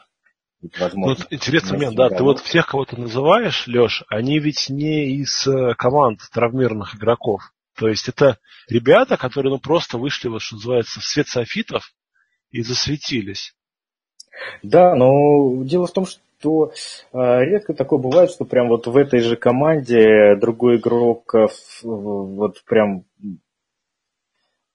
[0.79, 5.17] Возможно, ну, интересный момент, да, ты вот всех, кого ты называешь, Леш, они ведь не
[5.17, 7.43] из э, команд травмированных игроков.
[7.77, 11.93] То есть это ребята, которые ну, просто вышли, вот, что называется, в свет софитов
[12.51, 13.55] и засветились.
[14.63, 16.71] Да, но дело в том, что то
[17.13, 21.47] э, редко такое бывает, что прям вот в этой же команде другой игрок э,
[21.83, 23.05] вот прям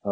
[0.03, 0.09] э,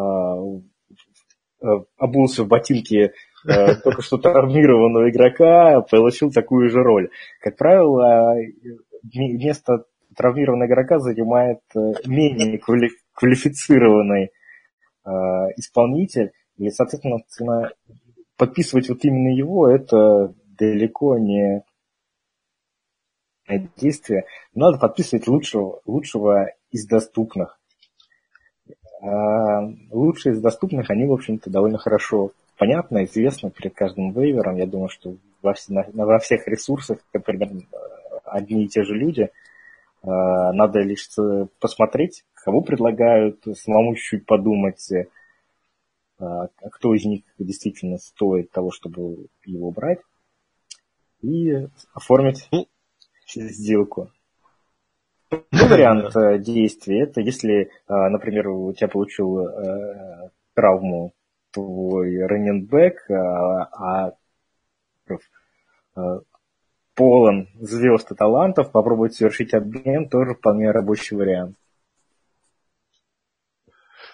[1.98, 3.14] обулся в ботинки
[3.48, 7.10] э, только что травмированного игрока получил такую же роль.
[7.42, 8.36] Как правило,
[9.12, 9.86] место
[10.20, 12.60] травмированного игрока занимает э, менее
[13.14, 14.26] квалифицированный
[15.06, 15.10] э,
[15.56, 17.20] исполнитель, и, соответственно,
[18.36, 21.64] подписывать вот именно его, это далеко не
[23.78, 24.26] действие.
[24.54, 27.58] Надо подписывать лучшего, лучшего из доступных.
[29.02, 34.58] А лучшие из доступных, они, в общем-то, довольно хорошо понятно, известно перед каждым вейвером.
[34.58, 37.62] Я думаю, что во, на, во всех ресурсах примерно
[38.26, 39.30] одни и те же люди.
[40.02, 41.10] А, надо лишь
[41.60, 44.92] посмотреть, кого предлагают, самому чуть-чуть подумать,
[46.20, 50.00] а, кто из них действительно стоит того, чтобы его брать,
[51.22, 52.68] и оформить ну,
[53.28, 54.12] сделку.
[55.32, 61.14] Ну, вариант э, действия, это если, а, например, у тебя получил э, травму
[61.52, 64.14] твой раненбэк, а, а
[67.00, 71.56] полон звезд и талантов, попробовать совершить обмен тоже вполне рабочий вариант.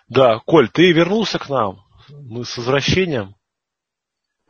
[0.08, 1.80] Да, Коль, ты вернулся к нам.
[2.10, 3.34] Мы с возвращением.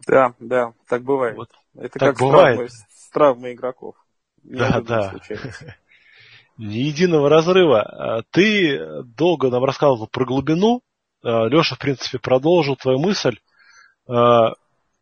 [0.06, 1.38] Да, да, так бывает.
[1.38, 2.70] Вот, Это так как бывает.
[2.72, 3.96] с травмой игроков.
[4.44, 5.14] Да, да.
[6.58, 7.82] Ни единого разрыва.
[7.84, 10.82] А ты долго нам рассказывал про глубину.
[11.24, 13.40] А, Леша, в принципе, продолжил твою мысль.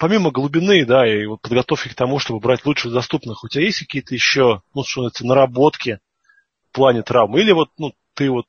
[0.04, 3.80] Помимо глубины, да, и вот подготовки к тому, чтобы брать лучших доступных, у тебя есть
[3.80, 6.02] какие-то еще, ну, что это, наработки
[6.72, 7.40] в плане травмы?
[7.40, 8.46] Или вот, ну, ты вот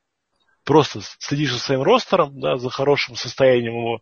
[0.65, 4.01] просто следишь за своим ростером, да, за хорошим состоянием его,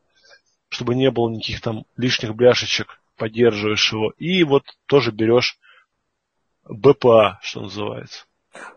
[0.70, 5.60] чтобы не было никаких там лишних бляшечек, поддерживаешь его, и вот тоже берешь
[6.68, 8.26] БПА, что называется.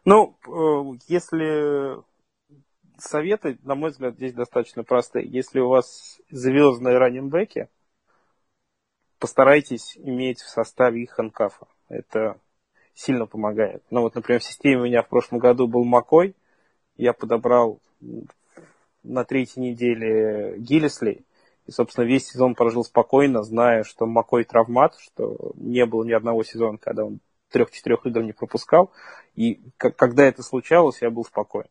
[0.05, 1.97] Ну, э, если
[2.99, 5.27] советы, на мой взгляд, здесь достаточно простые.
[5.27, 7.71] Если у вас звездные раненбеки,
[9.19, 11.67] постарайтесь иметь в составе их ханкафа.
[11.89, 12.39] Это
[12.95, 13.83] сильно помогает.
[13.91, 16.35] Ну вот, например, в системе у меня в прошлом году был Макой.
[16.97, 17.81] Я подобрал
[19.03, 21.25] на третьей неделе Гиллисли.
[21.67, 26.45] И, собственно, весь сезон прожил спокойно, зная, что Макой травмат, что не было ни одного
[26.45, 28.93] сезона, когда он трех-четырех игр не пропускал.
[29.35, 31.69] И когда это случалось, я был спокоен.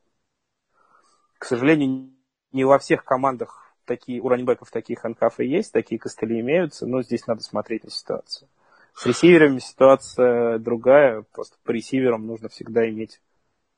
[1.38, 2.12] К сожалению,
[2.51, 7.28] не во всех командах такие, у раннибеков такие ханкафы есть, такие костыли имеются, но здесь
[7.28, 8.50] надо смотреть на ситуацию.
[8.93, 13.21] С ресиверами ситуация другая, просто по ресиверам нужно всегда иметь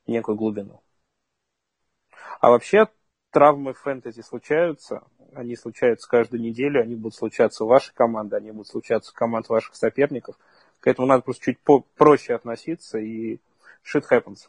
[0.06, 0.80] некую глубину.
[2.40, 2.86] А вообще
[3.30, 5.02] травмы фэнтези случаются,
[5.34, 9.48] они случаются каждую неделю, они будут случаться у вашей команды, они будут случаться у команд
[9.48, 10.38] ваших соперников–
[10.80, 11.58] к этому надо просто чуть
[11.96, 13.38] проще относиться, и
[13.84, 14.48] shit happens.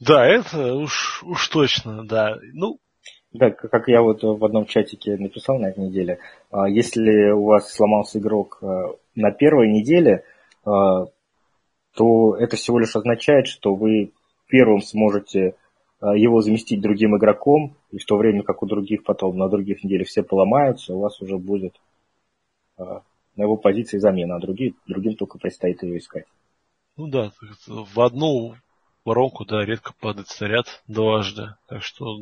[0.00, 2.38] Да, это уж, уж точно, да.
[2.52, 2.78] Ну,
[3.32, 6.18] да, как я вот в одном чатике написал на этой неделе,
[6.50, 10.24] а, если у вас сломался игрок а, на первой неделе,
[10.64, 11.06] а,
[11.94, 14.12] то это всего лишь означает, что вы
[14.48, 15.54] первым сможете
[16.00, 20.08] его заместить другим игроком, и в то время как у других потом на других неделях
[20.08, 21.76] все поломаются, у вас уже будет
[22.76, 23.02] на
[23.36, 26.24] его позиции замена, а другие, другим только предстоит ее искать.
[26.96, 27.30] Ну да,
[27.68, 28.56] в одну
[29.04, 31.54] воронку, да, редко падает снаряд дважды.
[31.68, 32.18] Так что.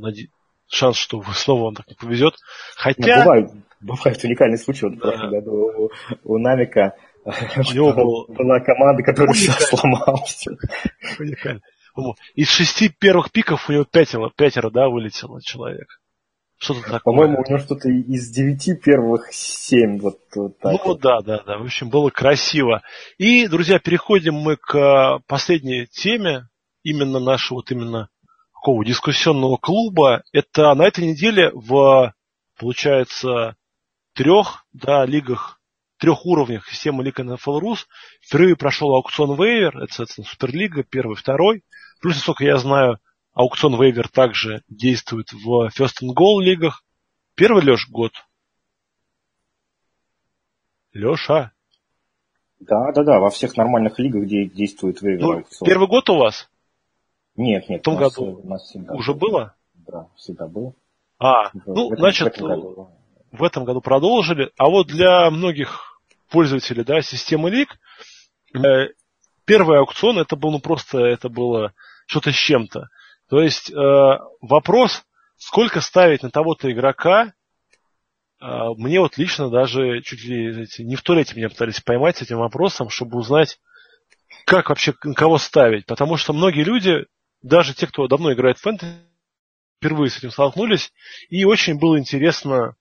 [0.71, 2.35] Шанс, что снова он так не повезет.
[2.77, 3.19] Хотя...
[3.19, 4.85] Ну, бывают, бывают уникальные случаи.
[4.87, 4.99] Вот да.
[4.99, 5.91] в прошлом году у,
[6.25, 8.27] у Намика у него был...
[8.29, 10.25] была команда, которая все сломала.
[11.19, 11.61] Уникально.
[12.35, 16.01] Из шести первых пиков у него пятеро, пятеро да, вылетело человек.
[16.57, 17.01] Что-то такое.
[17.01, 19.99] По-моему, у него что-то из девяти первых семь.
[19.99, 21.01] Вот, вот так ну вот.
[21.01, 21.59] да, да, да.
[21.59, 22.83] В общем, было красиво.
[23.17, 26.49] И, друзья, переходим мы к последней теме
[26.83, 28.09] именно нашего вот именно
[28.61, 30.23] такого дискуссионного клуба.
[30.33, 32.15] Это на этой неделе в,
[32.59, 33.57] получается,
[34.13, 35.61] трех да, лигах,
[35.99, 37.87] трех уровнях системы Лига NFL Rus
[38.21, 41.65] впервые прошел аукцион Вейвер, это, соответственно, Суперлига, первый, второй.
[42.01, 42.99] Плюс, насколько я знаю,
[43.33, 46.85] Аукцион Вейвер также действует в First and Goal лигах.
[47.35, 48.13] Первый, Леш, год.
[50.93, 51.53] Леша.
[52.59, 55.67] Да, да, да, во всех нормальных лигах, где действует Вейвер ну, аукцион.
[55.67, 56.51] Первый год у вас?
[57.41, 57.81] Нет, нет.
[57.81, 59.31] В том нас, году у нас всегда уже был.
[59.31, 59.55] было?
[59.87, 60.77] Да, всегда был.
[61.19, 62.91] А, в, ну, в этом, значит, в этом, году.
[63.33, 64.51] в этом году продолжили.
[64.59, 67.79] А вот для многих пользователей да, системы лиг
[68.55, 68.89] э,
[69.47, 71.73] первый аукцион это был ну просто это было
[72.07, 72.89] что-то с чем-то.
[73.31, 75.03] То есть э, вопрос,
[75.39, 77.33] сколько ставить на того-то игрока,
[78.41, 82.23] э, мне вот лично даже чуть ли знаете, не в туалете меня пытались поймать с
[82.23, 83.59] этим вопросом, чтобы узнать,
[84.45, 85.87] как вообще на кого ставить.
[85.87, 87.07] Потому что многие люди,
[87.43, 88.93] даже те, кто давно играет в фэнтези,
[89.79, 90.93] впервые с этим столкнулись,
[91.29, 92.77] и очень было интересно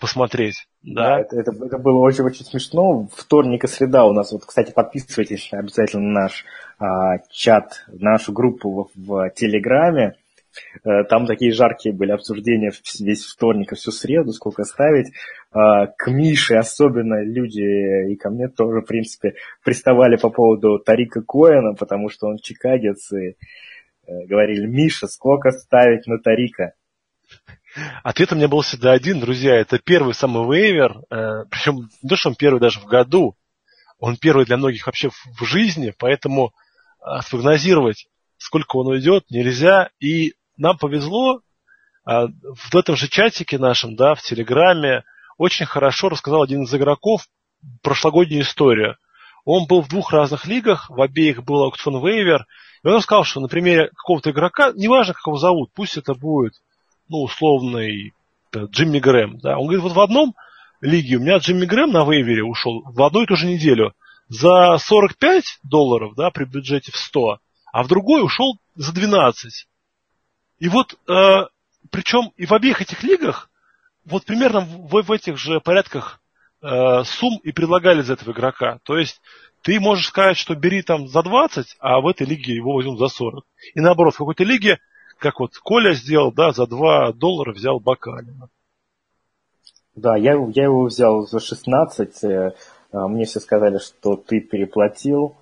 [0.00, 0.66] посмотреть.
[0.82, 3.08] Да, да это, это, это было очень-очень смешно.
[3.14, 6.44] Вторник и среда у нас, вот, кстати, подписывайтесь обязательно на наш
[6.78, 10.14] а, чат, на нашу группу в, в Телеграме.
[10.84, 15.12] Э, там такие жаркие были обсуждения весь вторник и всю среду, сколько ставить.
[15.50, 21.22] А, к Мише особенно люди, и ко мне тоже, в принципе, приставали по поводу Тарика
[21.22, 23.36] Коэна, потому что он чикагец, и
[24.26, 26.74] говорили, Миша, сколько ставить на Тарика?
[28.02, 29.54] Ответ у меня был всегда один, друзья.
[29.56, 33.36] Это первый самый вейвер, э, причем не то, что он первый даже в году,
[33.98, 36.52] он первый для многих вообще в жизни, поэтому
[37.22, 39.90] спрогнозировать, сколько он уйдет, нельзя.
[40.00, 41.42] И нам повезло,
[42.04, 45.04] в этом же чатике нашем, да, в Телеграме,
[45.36, 47.26] очень хорошо рассказал один из игроков
[47.82, 48.96] прошлогоднюю историю.
[49.44, 52.46] Он был в двух разных лигах, в обеих был аукцион вейвер,
[52.82, 56.54] и он рассказал, что на примере какого-то игрока, неважно, как его зовут, пусть это будет,
[57.08, 58.12] ну, условный
[58.54, 60.34] Джимми Грэм, да, он говорит, вот в одном
[60.80, 63.94] лиге у меня Джимми Грэм на вейвере ушел в одну и ту же неделю
[64.28, 67.38] за 45 долларов, да, при бюджете в 100,
[67.72, 69.66] а в другой ушел за 12.
[70.58, 71.46] И вот, э,
[71.90, 73.50] причем и в обеих этих лигах,
[74.04, 76.20] вот примерно в, в этих же порядках
[76.62, 78.78] э, сумм и предлагали за этого игрока.
[78.84, 79.20] То есть
[79.62, 83.08] ты можешь сказать, что бери там за 20, а в этой лиге его возьмут за
[83.08, 83.44] 40.
[83.74, 84.78] И наоборот, в какой-то лиге,
[85.18, 88.48] как вот Коля сделал, да, за 2 доллара взял Бакалина.
[89.96, 92.24] Да, я, я его взял за 16.
[92.24, 92.52] Э,
[92.92, 95.36] мне все сказали, что ты переплатил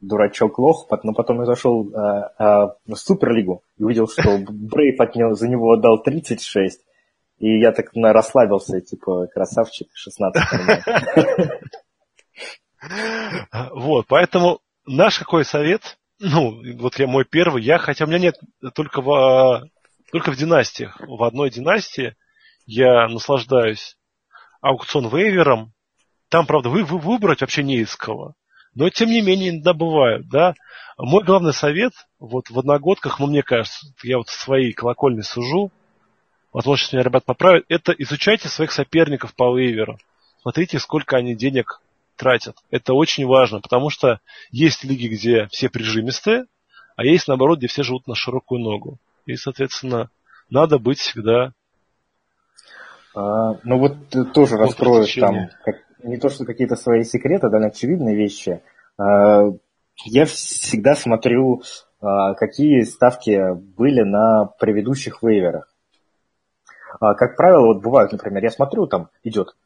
[0.00, 5.14] дурачок лох, но потом я зашел а, а, в Суперлигу и увидел, что Брейв от
[5.16, 6.80] него, за него отдал 36.
[7.38, 10.42] И я так на, расслабился, типа, красавчик, 16
[13.86, 18.34] Вот, поэтому наш какой совет, ну, вот я мой первый, я, хотя у меня нет
[18.74, 19.70] только в,
[20.10, 22.16] только в династиях, в одной династии
[22.66, 23.96] я наслаждаюсь
[24.60, 25.72] аукцион вейвером,
[26.30, 28.34] там, правда, вы, вы выбрать вообще не из кого.
[28.74, 30.54] Но, тем не менее, иногда бывают, да.
[30.98, 35.70] Мой главный совет, вот в одногодках, ну, мне кажется, я вот своей колокольни сужу,
[36.52, 39.96] возможно, сейчас меня ребят поправят, это изучайте своих соперников по вейверу.
[40.42, 41.80] Смотрите, сколько они денег
[42.16, 42.56] тратят.
[42.70, 46.46] Это очень важно, потому что есть лиги, где все прижимистые,
[46.96, 48.98] а есть, наоборот, где все живут на широкую ногу.
[49.26, 50.10] И, соответственно,
[50.50, 51.52] надо быть всегда...
[53.14, 58.14] А, ну вот тоже раскроешь там как, не то, что какие-то свои секреты, да, очевидные
[58.14, 58.62] вещи.
[58.98, 59.44] А,
[60.04, 61.62] я всегда смотрю,
[62.00, 65.68] а, какие ставки были на предыдущих вейверах.
[67.00, 69.56] А, как правило, вот бывают, например, я смотрю, там идет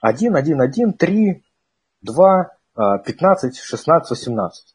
[0.00, 1.42] 1, 1, 1, 3,
[2.06, 2.50] 2,
[3.04, 4.74] 15, 16, 18.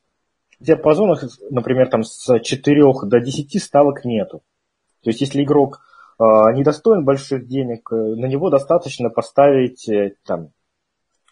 [0.59, 4.43] В диапазонах, например, там с 4 до 10 ставок нету.
[5.03, 5.81] То есть, если игрок
[6.53, 10.49] недостоин больших денег, э, на него достаточно поставить э, там,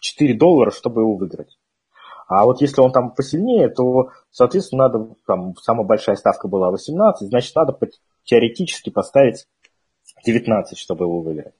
[0.00, 1.58] 4 доллара, чтобы его выиграть.
[2.26, 7.28] А вот если он там посильнее, то, соответственно, надо, там, самая большая ставка была 18,
[7.28, 7.76] значит, надо
[8.24, 9.46] теоретически поставить
[10.24, 11.54] 19, чтобы его выиграть.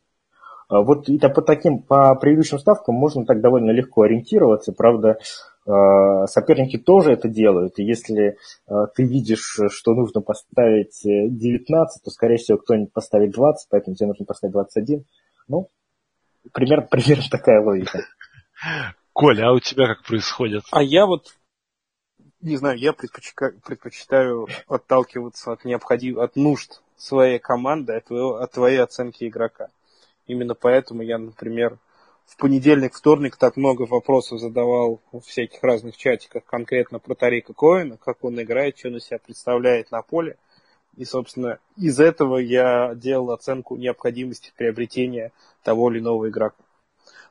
[0.70, 4.72] А вот и по таким, по предыдущим ставкам можно так довольно легко ориентироваться.
[4.72, 5.18] Правда,
[5.66, 7.80] а, соперники тоже это делают.
[7.80, 13.68] И если а, ты видишь, что нужно поставить 19, то, скорее всего, кто-нибудь поставит 20,
[13.68, 15.04] поэтому тебе нужно поставить 21.
[15.48, 15.68] Ну,
[16.52, 18.04] примерно, примерно такая логика.
[19.12, 20.62] Коля, а у тебя как происходит?
[20.70, 21.34] А я вот,
[22.40, 28.52] не знаю, я предпочитаю, предпочитаю отталкиваться от необходим, от нужд своей команды, от, твоего, от
[28.52, 29.66] твоей оценки игрока.
[30.30, 31.80] Именно поэтому я, например,
[32.24, 37.96] в понедельник, вторник так много вопросов задавал в всяких разных чатиках конкретно про Тарика Коина,
[37.96, 40.36] как он играет, что он из себя представляет на поле.
[40.96, 45.32] И, собственно, из этого я делал оценку необходимости приобретения
[45.64, 46.62] того или иного игрока.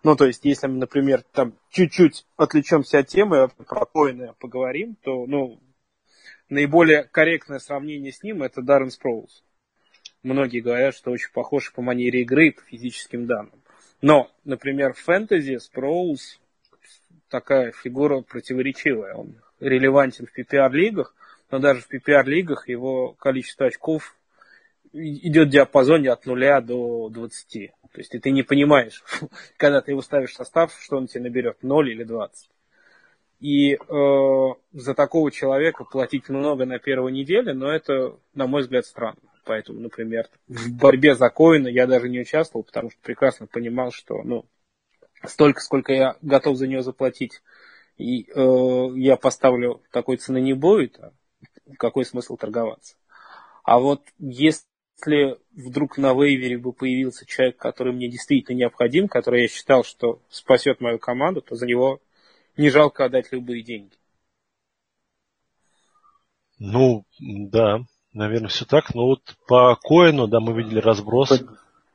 [0.04, 5.26] Ну, то есть, если мы, например, там чуть-чуть отвлечемся от темы, про коины поговорим, то,
[5.26, 5.58] ну,
[6.50, 9.42] наиболее корректное сравнение с ним это Даррен Спроулс.
[10.24, 13.62] Многие говорят, что очень похож по манере игры и по физическим данным.
[14.02, 16.40] Но, например, в фэнтези Спроулс
[17.30, 19.14] такая фигура противоречивая.
[19.14, 21.16] Он релевантен в PPR-лигах,
[21.52, 24.16] но даже в PPR-лигах его количество очков
[24.92, 27.72] идет в диапазоне от 0 до 20.
[27.92, 29.04] То есть ты не понимаешь,
[29.58, 32.50] когда ты его ставишь в состав, что он тебе наберет, 0 или 20.
[33.40, 33.78] И э,
[34.74, 39.20] за такого человека платить много на первой неделе, но это, на мой взгляд, странно.
[39.46, 44.22] Поэтому, например, в борьбе за коины я даже не участвовал, потому что прекрасно понимал, что
[44.24, 44.46] ну,
[45.26, 47.42] столько, сколько я готов за нее заплатить,
[47.98, 51.14] и э, я поставлю такой цены не будет, а
[51.78, 52.96] какой смысл торговаться.
[53.64, 54.64] А вот если
[55.52, 60.82] вдруг на вейвере бы появился человек, который мне действительно необходим, который я считал, что спасет
[60.82, 62.02] мою команду, то за него
[62.60, 63.96] не жалко отдать любые деньги.
[66.60, 67.80] Ну, да,
[68.14, 68.94] наверное, все так.
[68.94, 71.42] Но вот по коину, да, мы видели разброс.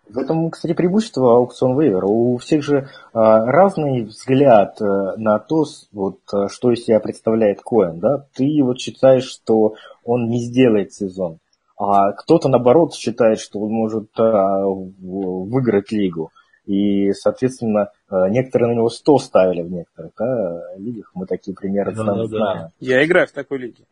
[0.08, 2.06] В этом, кстати, преимущество аукцион вейвера.
[2.06, 7.60] У всех же а, разный взгляд а, на то, вот, а, что из себя представляет
[7.62, 8.00] коин.
[8.00, 8.26] Да?
[8.34, 11.38] Ты вот считаешь, что он не сделает сезон.
[11.76, 16.30] А кто-то, наоборот, считает, что он может а, выиграть лигу.
[16.66, 21.10] И, соответственно, а, некоторые на него 100 ставили в некоторых да, лигах.
[21.14, 22.30] Мы такие примеры да, знаем.
[22.30, 22.70] Да.
[22.80, 23.84] Я играю в такой лиге.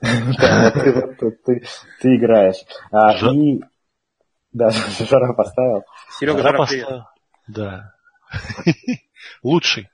[0.00, 0.06] Ты
[2.16, 2.64] играешь.
[3.32, 3.60] И
[4.56, 5.82] да, Жара поставил.
[6.18, 7.02] Серега Жара поставил.
[7.46, 7.92] Да.
[9.42, 9.88] Лучший.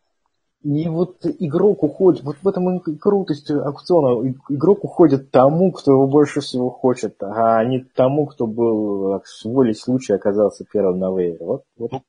[0.63, 6.07] И вот игрок уходит, вот в этом и крутость аукциона, игрок уходит тому, кто его
[6.07, 11.45] больше всего хочет, а не тому, кто был с волей случая оказался первым на вейвере.
[11.45, 11.91] Вот, вот.
[11.91, 12.03] Ну,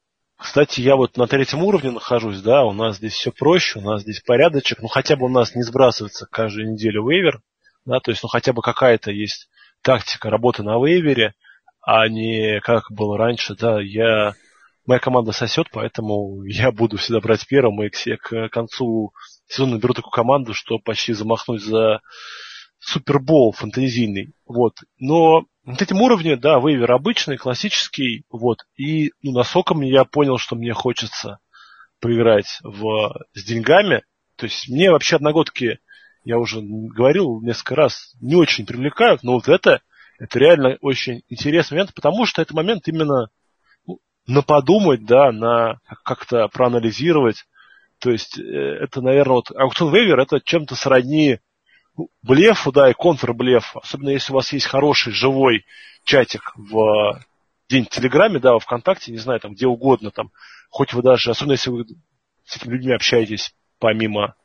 [0.43, 4.01] кстати, я вот на третьем уровне нахожусь, да, у нас здесь все проще, у нас
[4.01, 7.41] здесь порядочек, ну хотя бы у нас не сбрасывается каждую неделю вейвер,
[7.85, 9.47] да, то есть ну хотя бы какая-то есть
[9.81, 11.33] тактика работы на вейвере,
[11.81, 14.33] а не как было раньше, да, я
[14.85, 19.13] моя команда сосет, поэтому я буду всегда брать первым, и к, к концу
[19.47, 22.01] сезона наберу такую команду, что почти замахнуть за
[22.84, 24.34] супербол фантазийный.
[24.45, 24.75] Вот.
[24.99, 28.59] Но на этом уровне, да, вейвер обычный, классический, вот.
[28.75, 31.39] И ну, на соком я понял, что мне хочется
[32.01, 34.03] поиграть в, с деньгами.
[34.36, 35.79] То есть мне вообще одногодки,
[36.25, 39.81] я уже говорил несколько раз, не очень привлекают, но вот это,
[40.19, 43.29] это реально очень интересный момент, потому что это момент именно
[44.27, 47.45] на подумать, да, на как-то проанализировать.
[47.99, 51.39] То есть э, это, наверное, вот аукцион вейвер это чем-то сродни ну,
[52.21, 53.79] блефу, да, и контрблефу.
[53.79, 55.65] Особенно если у вас есть хороший живой
[56.03, 57.21] чатик в
[57.69, 60.31] день в Телеграме, да, во ВКонтакте, не знаю, там где угодно, там,
[60.69, 61.85] хоть вы даже, особенно если вы
[62.45, 64.35] с этими людьми общаетесь помимо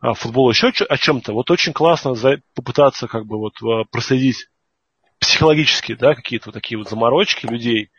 [0.00, 4.48] а, футбола еще о чем-то, вот очень классно за, попытаться как бы вот а, проследить
[5.18, 7.90] психологически, да, какие-то вот такие вот заморочки людей,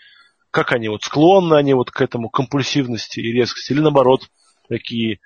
[0.49, 4.29] как они вот склонны они вот к этому компульсивности и резкости, или наоборот,
[4.67, 5.19] такие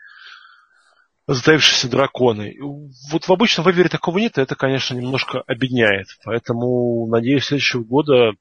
[1.28, 2.58] затаившиеся драконы.
[2.60, 6.08] Вот в обычном вейвере такого нет, и это, конечно, немножко обедняет.
[6.24, 8.32] Поэтому, надеюсь, следующего года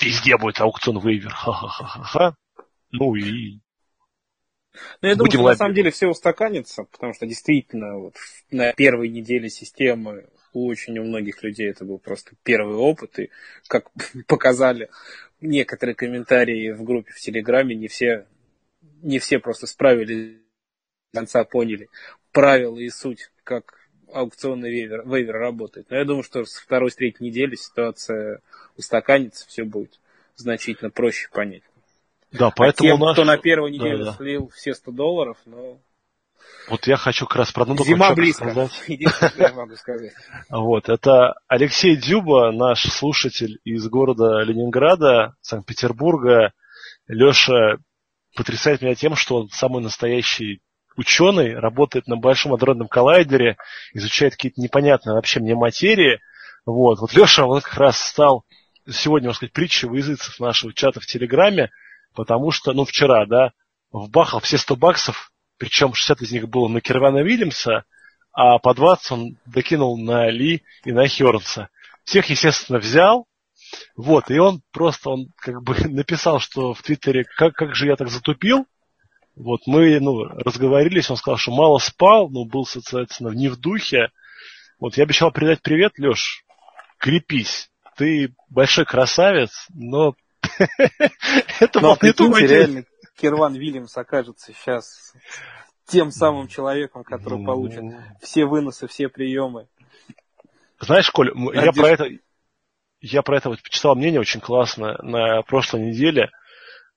[0.00, 1.30] везде будет аукцион вейвер.
[1.30, 2.36] Ха-ха-ха-ха.
[2.90, 3.60] Ну и
[5.02, 8.16] ну, я думаю, что на самом деле все устаканится, потому что действительно вот
[8.50, 13.30] на первой неделе системы у очень у многих людей это был просто первый опыт, и
[13.68, 13.90] как
[14.26, 14.90] показали
[15.40, 18.26] некоторые комментарии в группе в Телеграме, не все,
[19.02, 20.41] не все просто справились
[21.12, 21.88] конца поняли
[22.32, 23.78] правила и суть, как
[24.12, 25.90] аукционный вейвер, вейвер работает.
[25.90, 28.40] Но я думаю, что с второй, с третьей недели ситуация
[28.76, 30.00] устаканится, все будет
[30.36, 31.62] значительно проще понять.
[32.30, 33.12] Да, поэтому а тем, наш...
[33.14, 34.16] кто на первую неделю да, да.
[34.16, 35.78] слил все 100 долларов, но
[36.68, 38.84] вот я хочу как раз про одну Зима близко, сказать.
[39.36, 40.12] я могу сказать.
[40.48, 46.52] Вот, это Алексей Дюба, наш слушатель из города Ленинграда, Санкт-Петербурга.
[47.06, 47.78] Леша
[48.36, 50.60] потрясает меня тем, что он самый настоящий
[50.96, 53.56] ученый, работает на Большом адронном коллайдере,
[53.92, 56.20] изучает какие-то непонятные вообще мне материи.
[56.66, 58.44] Вот, вот Леша, он как раз стал
[58.88, 61.70] сегодня, можно сказать, притчей в языцев нашего чата в Телеграме,
[62.14, 63.52] потому что, ну, вчера, да,
[63.90, 65.32] вбахал все 100 баксов
[65.62, 67.84] причем 60 из них было на Кирвана Вильямса,
[68.32, 71.68] а по 20 он докинул на Ли и на Хернса.
[72.02, 73.28] Всех, естественно, взял,
[73.94, 77.94] вот, и он просто, он как бы написал, что в Твиттере, как, как же я
[77.94, 78.66] так затупил,
[79.34, 84.10] вот, мы, ну, разговорились, он сказал, что мало спал, но был, соответственно, не в духе.
[84.78, 86.44] Вот, я обещал передать привет, Леш,
[86.98, 90.14] крепись, ты большой красавец, но
[91.60, 92.84] это был не твой реально,
[93.16, 95.14] Кирван Вильямс окажется сейчас
[95.86, 97.84] тем самым человеком, который получит
[98.20, 99.68] все выносы, все приемы.
[100.80, 102.08] Знаешь, Коль, я про это
[103.00, 106.30] я про это вот почитал мнение очень классно на прошлой неделе.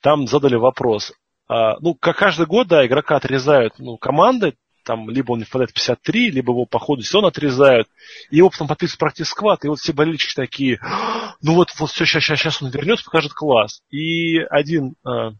[0.02, 1.14] Там задали вопрос.
[1.48, 5.72] А, ну, как каждый год, да, игрока отрезают ну, команды, там, либо он не впадает
[5.72, 7.88] в 53, либо его по ходу сезона отрезают,
[8.30, 10.80] и его потом подписывают практически сквад, и вот все болельщики такие,
[11.42, 13.82] ну вот, вот все, сейчас, сейчас, сейчас он вернется, покажет класс.
[13.90, 15.32] И один а,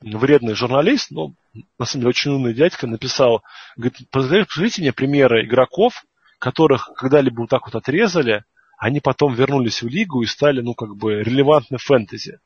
[0.00, 1.34] вредный журналист, ну,
[1.78, 3.42] на самом деле очень умный дядька, написал,
[3.76, 6.04] говорит, посмотрите мне примеры игроков,
[6.38, 8.44] которых когда-либо вот так вот отрезали,
[8.78, 12.38] они потом вернулись в лигу и стали, ну, как бы, релевантны фэнтези.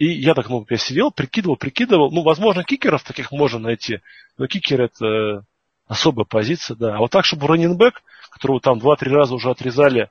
[0.00, 2.10] И я так, ну, я сидел, прикидывал, прикидывал.
[2.10, 4.00] Ну, возможно, кикеров таких можно найти,
[4.38, 5.44] но кикер это
[5.86, 6.96] особая позиция, да.
[6.96, 10.10] А вот так, чтобы раненбэк, которого там 2-3 раза уже отрезали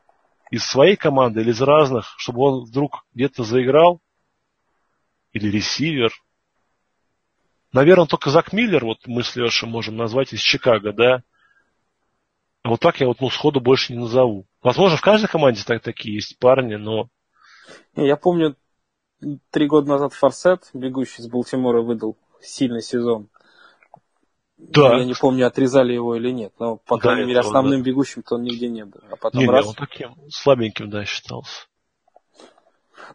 [0.52, 4.00] из своей команды или из разных, чтобы он вдруг где-то заиграл?
[5.34, 6.12] Или ресивер?
[7.74, 11.24] Наверное, только Зак Миллер, вот мы с Лешей можем назвать из Чикаго, да?
[12.62, 14.46] А вот так я вот ну, сходу больше не назову.
[14.62, 17.10] Возможно, в каждой команде так, такие есть парни, но...
[17.96, 18.56] Я помню,
[19.52, 23.30] три года назад Форсет, бегущий из Балтимора, выдал сильный сезон.
[24.58, 24.98] Да.
[24.98, 27.90] Я не помню, отрезали его или нет, но, по да, крайней мере, основным да.
[27.90, 29.00] бегущим-то он нигде не был.
[29.10, 29.66] А потом не, раз...
[29.66, 31.68] не, он таким слабеньким, да, считался.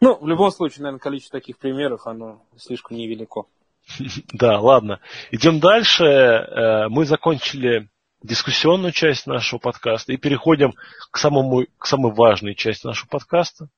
[0.01, 3.43] Ну, в любом случае, наверное, количество таких примеров, оно слишком невелико.
[4.33, 4.99] Да, ладно.
[5.31, 6.03] Идем дальше.
[6.03, 7.89] Э, мы закончили
[8.23, 10.73] дискуссионную часть нашего подкаста и переходим
[11.11, 13.69] к, самому, к самой важной части нашего подкаста.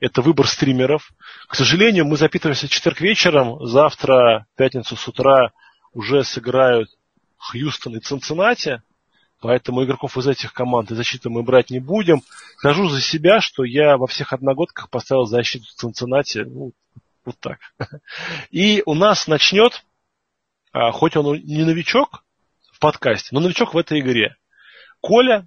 [0.00, 1.12] Это выбор стримеров.
[1.48, 3.64] К сожалению, мы запитываемся в четверг вечером.
[3.66, 5.52] Завтра, пятницу с утра,
[5.92, 6.88] уже сыграют
[7.38, 8.82] Хьюстон и Цинциннати.
[9.40, 12.22] Поэтому игроков из этих команд и защиты мы брать не будем.
[12.56, 16.38] Скажу за себя, что я во всех одногодках поставил защиту Цинциннати.
[16.38, 16.72] Ну,
[17.24, 17.58] вот так.
[18.50, 19.84] И у нас начнет,
[20.72, 22.24] а, хоть он не новичок,
[22.72, 24.36] в подкасте, но новичок в этой игре.
[25.00, 25.46] Коля,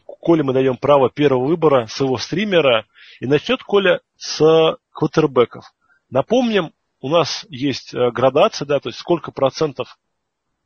[0.00, 2.86] Коле мы даем право первого выбора своего стримера,
[3.20, 5.72] и начнет Коля с квотербеков.
[6.10, 9.98] Напомним, у нас есть э, градация, да, то есть сколько процентов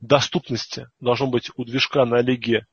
[0.01, 2.67] доступности должно быть у движка на лиге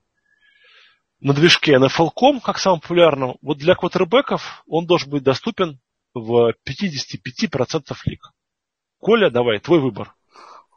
[1.22, 5.80] на движке NFL.com, как самым популярным, вот для квотербеков он должен быть доступен
[6.14, 8.34] в 55% лиг.
[9.00, 10.14] Коля, давай, твой выбор.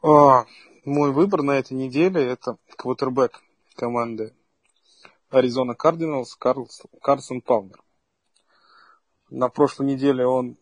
[0.02, 0.44] А,
[0.84, 3.42] мой выбор на этой неделе это квотербек
[3.74, 4.34] команды
[5.30, 7.82] Аризона Кардиналс Карсон Палмер.
[9.30, 10.56] На прошлой неделе он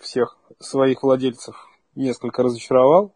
[0.00, 3.14] всех своих владельцев несколько разочаровал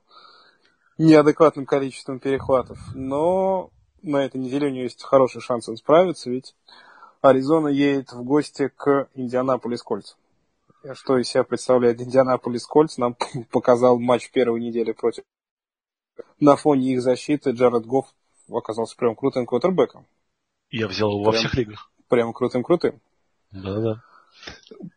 [0.97, 3.71] неадекватным количеством перехватов, но
[4.03, 6.55] на этой неделе у него есть хороший шанс справиться, ведь
[7.21, 10.15] Аризона едет в гости к Индианаполис Кольц.
[10.93, 13.17] Что из себя представляет Индианаполис Кольц, нам
[13.51, 15.25] показал матч первой недели против
[16.41, 18.07] на фоне их защиты Джаред Гофф
[18.51, 20.07] оказался прям крутым квотербеком.
[20.71, 21.91] Я взял его прям, во всех лигах.
[22.09, 23.01] Прям крутым-крутым.
[23.51, 24.03] Да-да.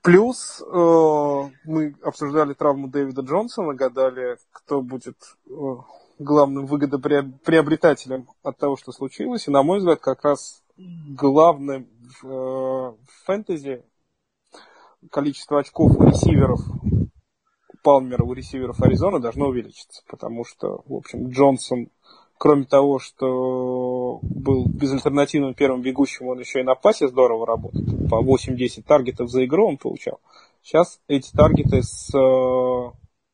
[0.04, 5.18] Плюс э, мы обсуждали травму Дэвида Джонсона, гадали, кто будет
[5.50, 5.52] э,
[6.20, 9.48] главным выгодоприобретателем от того, что случилось.
[9.48, 11.88] И, на мой взгляд, как раз главным
[12.22, 13.84] в, э, в фэнтези
[15.10, 16.60] количество очков у ресиверов
[17.84, 21.90] Палмера у ресиверов Аризоны должно увеличиться, потому что, в общем, Джонсон,
[22.42, 27.86] кроме того, что был безальтернативным первым бегущим, он еще и на пасе здорово работает.
[28.10, 30.20] По 8-10 таргетов за игру он получал.
[30.64, 32.92] Сейчас эти таргеты с э,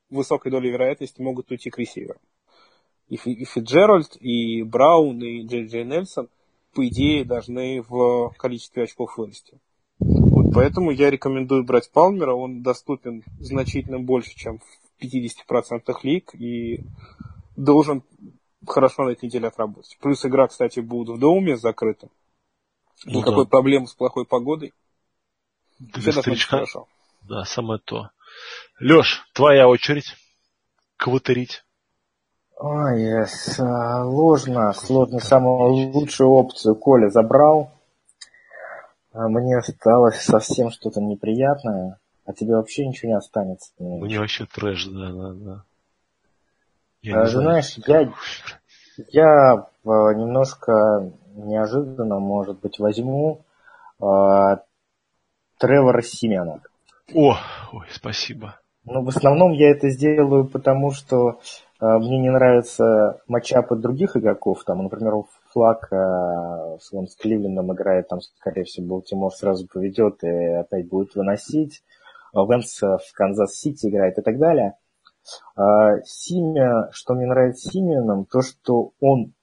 [0.10, 2.18] высокой долей вероятности могут уйти к ресиверам.
[3.08, 6.28] И, и Фиджеральд, и Браун, и Джей Джей Нельсон,
[6.74, 9.58] по идее, должны в количестве очков вырасти.
[10.00, 12.34] Вот поэтому я рекомендую брать Палмера.
[12.34, 16.82] Он доступен значительно больше, чем в 50% лиг и
[17.56, 18.04] должен
[18.72, 19.98] хорошо на этой неделе отработать.
[20.02, 22.10] Плюс игра, кстати, будет в доме закрыта.
[23.06, 23.50] Ну, Никакой да.
[23.50, 24.74] проблемы с плохой погодой.
[25.80, 26.88] Для старичка, хорошо.
[27.22, 28.10] Да, самое то.
[28.80, 30.16] Леш, твоя очередь
[30.98, 31.64] квотерить.
[32.60, 33.28] Ой, yes.
[33.54, 35.20] сложно, сложно.
[35.20, 37.72] Самую лучшую опцию Коля забрал.
[39.14, 43.72] А мне осталось совсем что-то неприятное, а тебе вообще ничего не останется.
[43.80, 45.64] Мне вообще трэш, да, да, да.
[47.02, 48.12] Я а, знаешь, я,
[49.10, 53.46] я а, немножко неожиданно, может быть, возьму
[54.02, 54.62] а,
[55.60, 56.62] Тревора Симена.
[57.14, 57.38] О,
[57.72, 58.60] ой, спасибо.
[58.90, 61.40] Ну, в основном я это сделаю, потому что
[61.82, 64.64] э, мне не нравятся matchup ы других игроков.
[64.64, 65.14] Там, например,
[65.52, 71.84] Флакко э, с Кливлендом играет, там, скорее всего, Балтимор сразу поведет и опять будет выносить.
[72.34, 74.76] Венц в Канзас-Сити играет и так далее.
[75.56, 79.34] А, Симя, что мне нравится Симианом, то, что он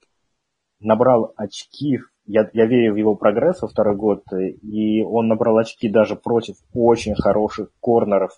[0.79, 5.89] набрал очки, я, я верю в его прогресс во второй год, и он набрал очки
[5.89, 8.31] даже против очень хороших корнеров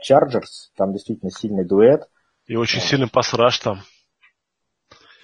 [0.00, 2.08] Чарджерс, там действительно сильный дуэт.
[2.46, 3.78] И очень сильный пасраж там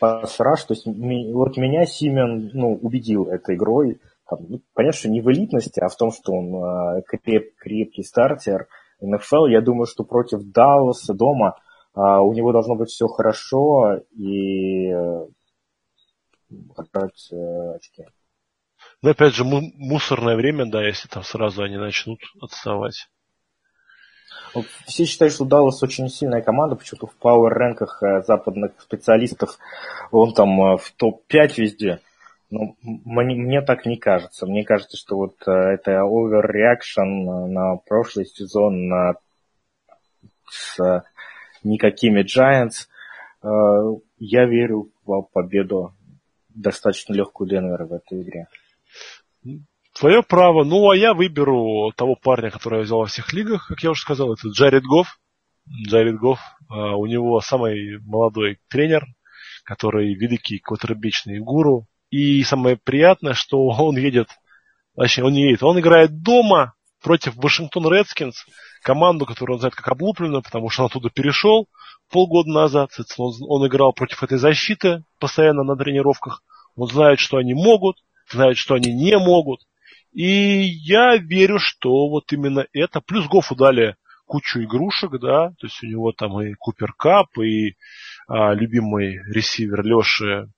[0.00, 0.64] пасраж.
[0.64, 4.00] То есть вот меня Симен ну, убедил этой игрой.
[4.28, 6.54] Там, ну, понятно, что не в элитности, а в том, что он
[6.98, 8.66] э, креп, крепкий стартер
[9.00, 9.46] НФЛ.
[9.46, 11.56] Я думаю, что против Далласа дома
[11.94, 15.26] э, у него должно быть все хорошо и э,
[16.50, 18.06] э, очки.
[19.02, 23.08] Ну, опять же, мусорное время, да, если там сразу они начнут отставать.
[24.86, 29.58] Все считают, что Даллас очень сильная команда, почему-то в пауэр-рэнках э, западных специалистов
[30.10, 32.00] он там э, в топ-5 везде.
[32.50, 34.44] Ну, мне, мне так не кажется.
[34.44, 39.14] Мне кажется, что вот э, это overreaction на прошлый сезон на,
[40.48, 41.02] с э,
[41.62, 42.88] никакими Giants.
[43.44, 45.94] Э, я верю в победу
[46.48, 48.48] достаточно легкую Денвера в этой игре.
[49.94, 50.64] Твое право.
[50.64, 54.02] Ну, а я выберу того парня, который я взял во всех лигах, как я уже
[54.02, 55.20] сказал, это Джаред Гофф.
[55.86, 56.40] Джаред Гофф.
[56.68, 59.06] У него самый молодой тренер,
[59.64, 64.28] который великий квотербечный гуру, и самое приятное, что он едет,
[64.96, 68.44] точнее, он не едет, он играет дома против Вашингтон Редскинс,
[68.82, 71.68] команду, которую он знает как облупленную, потому что он оттуда перешел
[72.10, 72.90] полгода назад.
[73.18, 76.42] Он, он играл против этой защиты постоянно на тренировках.
[76.76, 77.96] Он знает, что они могут,
[78.30, 79.60] знает, что они не могут.
[80.12, 83.00] И я верю, что вот именно это.
[83.00, 83.96] Плюс Гофу дали
[84.26, 87.74] кучу игрушек, да, то есть у него там и Купер Кап, и
[88.28, 90.48] а, любимый ресивер Леши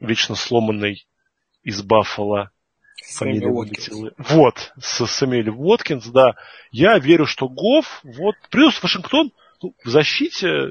[0.00, 1.06] вечно сломанный
[1.62, 2.50] из Баффала.
[3.14, 3.90] Фамилия Уоткинс.
[4.18, 6.34] Вот, с Сэмюэль Уоткинс, да.
[6.70, 9.32] Я верю, что Гофф, вот, плюс Вашингтон
[9.62, 10.70] ну, в защите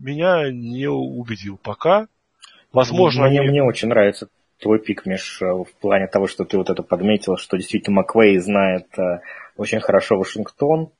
[0.00, 2.08] меня не убедил пока.
[2.72, 3.50] Возможно, мне, они...
[3.50, 7.56] мне очень нравится твой пик, Миш, в плане того, что ты вот это подметил, что
[7.56, 9.20] действительно Маквей знает э,
[9.56, 10.90] очень хорошо Вашингтон.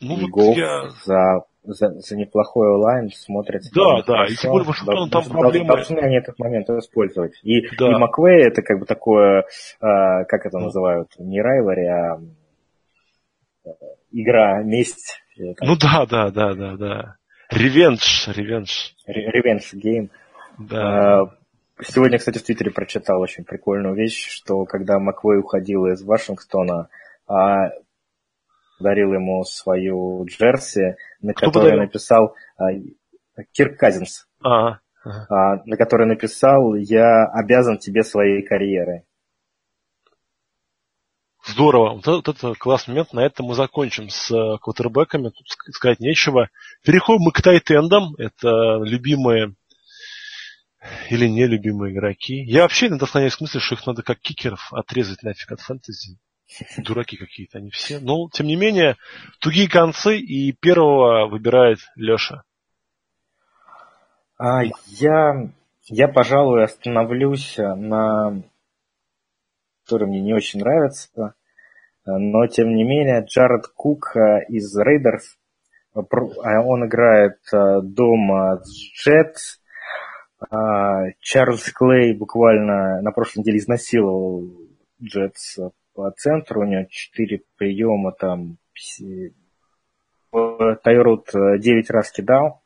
[0.00, 0.88] Ну, и вот Гофф я...
[1.04, 3.70] за за, за неплохой онлайн смотрится.
[3.74, 5.68] Да, да, и тем более Вашингтон там проблемы.
[5.68, 7.38] Должны они этот момент использовать.
[7.42, 7.92] И, да.
[7.92, 9.44] и Маквей это как бы такое, э,
[9.80, 12.20] как это называют, не райвари, а
[13.64, 13.70] э,
[14.12, 15.20] игра, месть.
[15.36, 17.16] Ну да, да, да, да, да.
[17.50, 18.94] Revenge, revenge.
[19.06, 20.10] Revenge game.
[20.58, 21.34] Да.
[21.80, 26.88] Сегодня, кстати, в Твиттере прочитал очень прикольную вещь, что когда Маквей уходил из Вашингтона,
[27.28, 27.70] а
[28.80, 31.82] дарил ему свою джерси, на Кто которой подарил?
[31.82, 32.64] написал а,
[33.52, 34.26] Кирк Казинс.
[34.42, 39.04] А, а, на которой написал «Я обязан тебе своей карьерой».
[41.46, 41.94] Здорово.
[41.94, 43.12] Вот, вот это классный момент.
[43.14, 45.30] На этом мы закончим с э, квотербеками.
[45.30, 46.50] Тут сказать нечего.
[46.84, 48.14] Переходим мы к тайтендам.
[48.18, 49.54] Это любимые
[51.08, 52.42] или нелюбимые игроки.
[52.44, 56.18] Я вообще иногда склоняюсь к мысли, что их надо как кикеров отрезать нафиг от фэнтези.
[56.78, 58.00] Дураки какие-то они все.
[58.00, 58.96] Но, тем не менее,
[59.40, 62.42] тугие концы, и первого выбирает Леша.
[64.38, 65.50] А, я,
[65.84, 68.42] я, пожалуй, остановлюсь на
[69.88, 71.34] который мне не очень нравится,
[72.04, 74.14] но, тем не менее, Джаред Кук
[74.48, 75.38] из Рейдерс,
[75.94, 79.60] он играет э, дома с Джетс,
[80.50, 84.44] а, Чарльз Клей буквально на прошлой неделе изнасиловал
[85.02, 85.58] Джетс
[85.98, 88.58] по центру, у него 4 приема, там
[90.30, 92.62] Тайрод 9 раз кидал,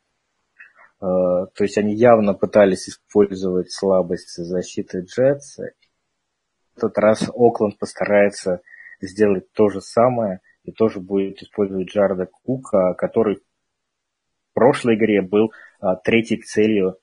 [1.01, 5.57] э, то есть они явно пытались использовать слабость защиты Джетс.
[5.57, 8.61] В этот раз Окленд постарается
[9.01, 15.51] сделать то же самое и тоже будет использовать Джарда Кука, который в прошлой игре был
[15.79, 16.99] а, третьей целью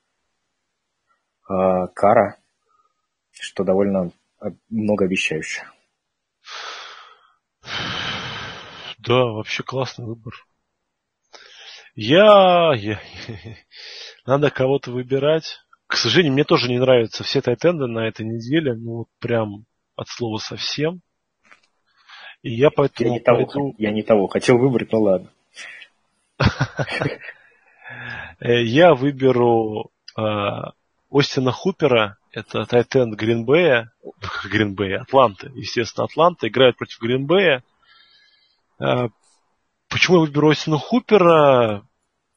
[1.48, 2.36] а, Кара,
[3.32, 5.64] что довольно а, многообещающе.
[9.02, 10.34] Да, вообще классный выбор.
[11.94, 12.72] Я...
[12.76, 13.00] я...
[14.26, 15.58] Надо кого-то выбирать.
[15.86, 18.74] К сожалению, мне тоже не нравятся все тайтенды на этой неделе.
[18.74, 19.64] Ну, вот прям
[19.96, 21.00] от слова совсем.
[22.42, 23.08] И я поэтому...
[23.08, 23.74] Я не того, пойду...
[23.78, 25.30] я не того хотел выбрать, ну ладно.
[28.38, 30.22] Э, я выберу э,
[31.10, 33.92] Остина Хупера, это Тайтенд Гринбея,
[34.44, 37.62] Гринбея, Атланты, естественно, Атланта, играет против Гринбея.
[38.80, 39.08] Э,
[39.88, 41.86] почему я выберу Остина Хупера?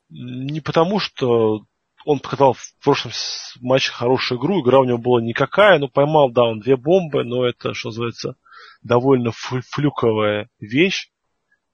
[0.10, 1.66] Не потому, что
[2.06, 3.14] он показал в прошлом
[3.62, 7.46] матче хорошую игру, игра у него была никакая, но поймал, да, он две бомбы, но
[7.46, 8.36] это, что называется,
[8.82, 11.10] довольно флюковая вещь.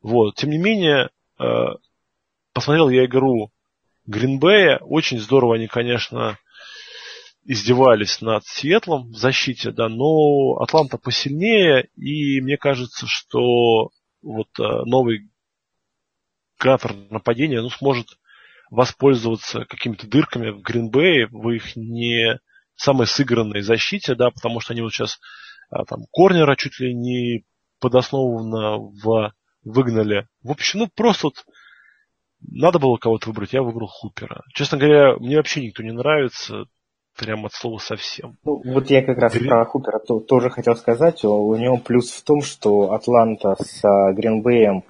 [0.01, 0.36] Вот.
[0.36, 1.09] Тем не менее,
[1.39, 1.43] э,
[2.53, 3.51] посмотрел я игру
[4.05, 6.38] Гринбея, очень здорово они, конечно,
[7.43, 13.89] издевались над Светлом в защите, да, но Атланта посильнее, и мне кажется, что
[14.22, 15.30] вот э, новый
[16.57, 18.07] креатор нападения ну, сможет
[18.70, 22.39] воспользоваться какими-то дырками в Гринбее, в их не
[22.76, 25.20] самой сыгранной защите, да, потому что они вот сейчас
[25.70, 27.45] а, там корнера чуть ли не
[27.80, 30.28] подоснованно в, выгнали.
[30.43, 31.45] В общем, ну просто вот
[32.41, 34.43] надо было кого-то выбрать, я выбрал Хупера.
[34.53, 36.65] Честно говоря, мне вообще никто не нравится,
[37.20, 38.38] прям от слова совсем.
[38.43, 39.49] Ну, вот я как раз Грин...
[39.49, 41.24] про Хупера то, тоже хотел сказать.
[41.24, 44.84] У него плюс в том, что Атланта с а, Гринбеем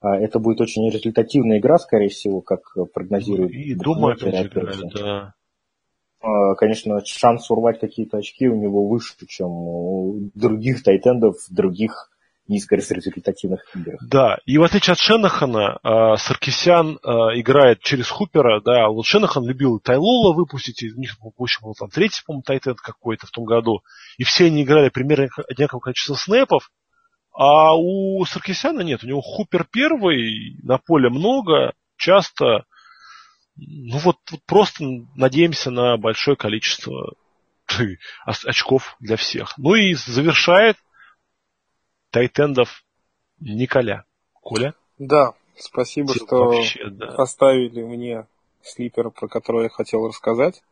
[0.00, 2.60] а, это будет очень результативная игра, скорее всего, как
[2.92, 3.52] прогнозируют.
[3.52, 5.34] И дома опять играют, да.
[6.20, 12.10] а, конечно, шанс урвать какие-то очки у него выше, чем у других тайтендов, других
[12.46, 14.00] низкорезультативных играх.
[14.02, 19.46] Да, и в отличие от Шенахана, а, Саркисян а, играет через Хупера, да, вот Шенахан
[19.46, 23.30] любил Тайлола выпустить, и у них, в общем, был там третий, по-моему, тайтенд какой-то в
[23.30, 23.82] том году,
[24.18, 26.70] и все они играли примерно одинаковое количество снэпов,
[27.32, 32.64] а у Саркисяна нет, у него Хупер первый, на поле много, часто,
[33.56, 34.84] ну вот, вот просто
[35.16, 37.14] надеемся на большое количество
[38.24, 39.56] очков для всех.
[39.58, 40.76] Ну и завершает
[42.14, 42.84] тайтендов
[43.40, 44.04] Николя.
[44.34, 44.74] Коля?
[44.98, 47.08] Да, спасибо, Тебе что вообще, да.
[47.08, 48.28] оставили мне
[48.62, 50.62] слипер, про который я хотел рассказать.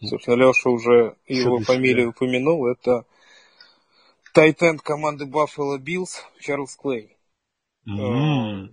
[0.00, 2.68] Собственно, Леша уже его фамилию упомянул.
[2.68, 3.04] Это
[4.32, 7.16] тайтенд команды Buffalo Bills Чарльз Клей.
[7.88, 8.72] Mm.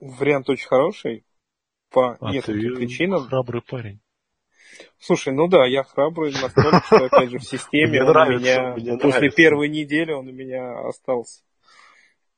[0.00, 1.24] Вариант очень хороший
[1.90, 3.28] по а нескольким причинам.
[3.28, 4.00] храбрый парень.
[4.98, 9.30] Слушай, ну да, я храбрый настолько, что, опять же, в системе он у меня, после
[9.30, 11.42] первой недели он у меня остался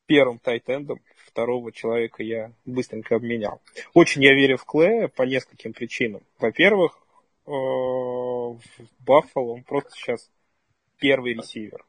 [0.05, 1.01] первым тайтендом.
[1.27, 3.61] Второго человека я быстренько обменял.
[3.93, 6.21] Очень я верю в Клея по нескольким причинам.
[6.39, 6.97] Во-первых,
[7.45, 8.59] э, в
[8.99, 10.29] Баффало он просто сейчас
[10.99, 11.83] первый ресивер.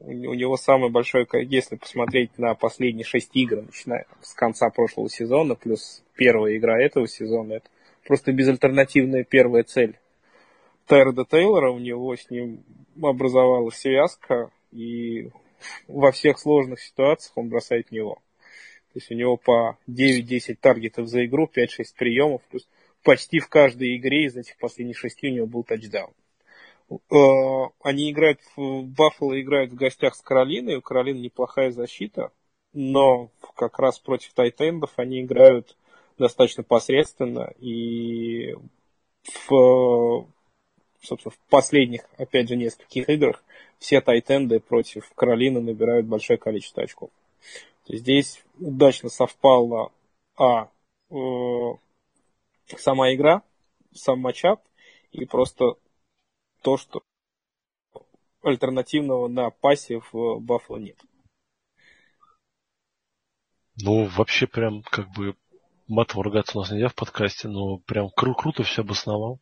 [0.00, 5.56] У него самый большой, если посмотреть на последние шесть игр, начиная с конца прошлого сезона,
[5.56, 7.68] плюс первая игра этого сезона, это
[8.08, 9.98] просто безальтернативная первая цель
[10.86, 11.70] Тайрода Тейлора.
[11.70, 12.64] У него с ним
[13.00, 15.28] образовалась связка, и
[15.86, 18.14] во всех сложных ситуациях он бросает него.
[18.14, 21.66] То есть у него по 9-10 таргетов за игру, 5-6
[21.98, 22.66] приемов, плюс
[23.04, 26.14] почти в каждой игре из этих последних шести у него был тачдаун.
[26.90, 32.32] Э, они играют, в Баффало играют в гостях с Каролиной, у Каролины неплохая защита,
[32.72, 35.76] но как раз против тайтендов они играют
[36.18, 38.54] достаточно посредственно, и
[39.46, 40.26] в,
[41.00, 43.42] собственно, в последних, опять же, нескольких играх
[43.78, 47.10] все тайтенды против Каролины набирают большое количество очков.
[47.86, 49.92] Здесь удачно совпала
[50.36, 50.68] а,
[51.10, 51.14] э,
[52.76, 53.42] сама игра,
[53.94, 54.62] сам матчап,
[55.12, 55.76] и просто
[56.62, 57.02] то, что
[58.42, 60.98] альтернативного на пасе в Баффало нет.
[63.80, 65.36] Ну, вообще прям как бы
[65.88, 69.40] матом ругаться у нас нельзя в подкасте, но прям кру- круто все обосновал.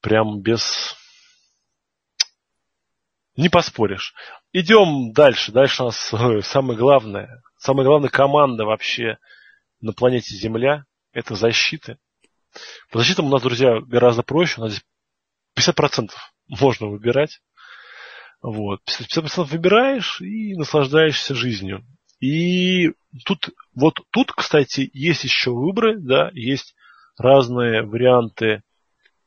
[0.00, 0.96] Прям без...
[3.36, 4.14] Не поспоришь.
[4.52, 5.52] Идем дальше.
[5.52, 7.42] Дальше у нас э, самое главное.
[7.58, 9.18] Самая главная команда вообще
[9.80, 11.98] на планете Земля– это защиты.
[12.90, 14.60] По защитам у нас, друзья, гораздо проще.
[14.60, 16.10] У нас здесь 50%
[16.48, 17.40] можно выбирать.
[18.40, 18.80] Вот.
[18.88, 21.84] 50% выбираешь и наслаждаешься жизнью.
[22.20, 22.92] И
[23.24, 26.74] тут, вот тут, кстати, есть еще выборы, да, есть
[27.18, 28.62] разные варианты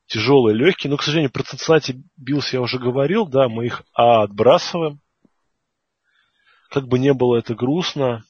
[0.07, 0.89] тяжелые, легкие.
[0.89, 4.99] Но, к сожалению, про Cincinnati Bills я уже говорил, да, мы их а, отбрасываем.
[6.69, 8.23] Как бы не было это грустно.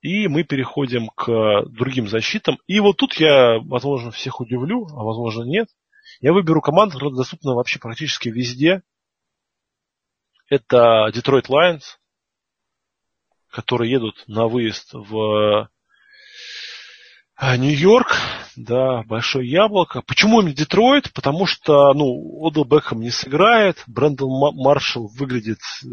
[0.00, 2.58] И мы переходим к другим защитам.
[2.66, 5.68] И вот тут я, возможно, всех удивлю, а возможно нет.
[6.20, 8.82] Я выберу команду, которая доступна вообще практически везде.
[10.48, 11.99] Это Detroit Lions
[13.50, 15.68] которые едут на выезд в
[17.40, 18.16] э, Нью-Йорк,
[18.56, 20.02] да, Большое Яблоко.
[20.02, 21.12] Почему именно Детройт?
[21.12, 25.86] Потому что, ну, Одел Бекхэм не сыграет, Брэндон Маршалл выглядит, э,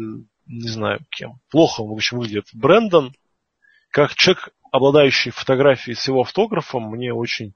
[0.46, 3.12] не знаю кем, плохо, в общем, выглядит Брэндон.
[3.90, 7.54] Как человек, обладающий фотографией с его автографом, мне очень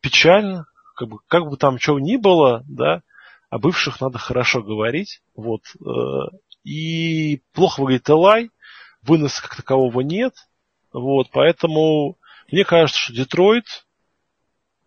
[0.00, 0.66] печально,
[0.96, 3.02] как бы, как бы там чего ни было, да,
[3.50, 8.50] о бывших надо хорошо говорить, вот, э, и плохо выглядит Элай,
[9.06, 10.34] выноса как такового нет.
[10.92, 12.18] Вот, поэтому
[12.50, 13.86] мне кажется, что Детройт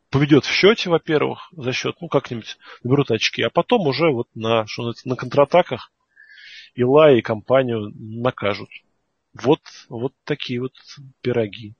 [0.09, 4.65] поведет в счете, во-первых, за счет, ну, как-нибудь наберут очки, а потом уже вот на,
[5.05, 5.91] на контратаках
[6.75, 8.69] Ила и компанию накажут.
[9.33, 9.59] Вот,
[9.89, 10.73] вот такие вот
[11.21, 11.73] пироги.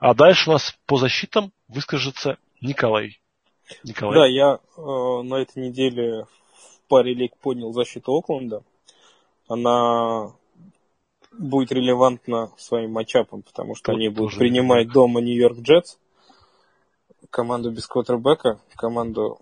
[0.00, 3.20] А дальше у нас по защитам выскажется Николай.
[3.84, 4.14] Николай.
[4.18, 8.62] Да, я э, на этой неделе в паре лиг поднял защиту Окленда.
[9.48, 10.34] Она
[11.32, 15.98] будет релевантно своим матчапом, потому что Тут они будут принимать дома Нью-Йорк Джетс,
[17.30, 19.40] команду без квотербека, команду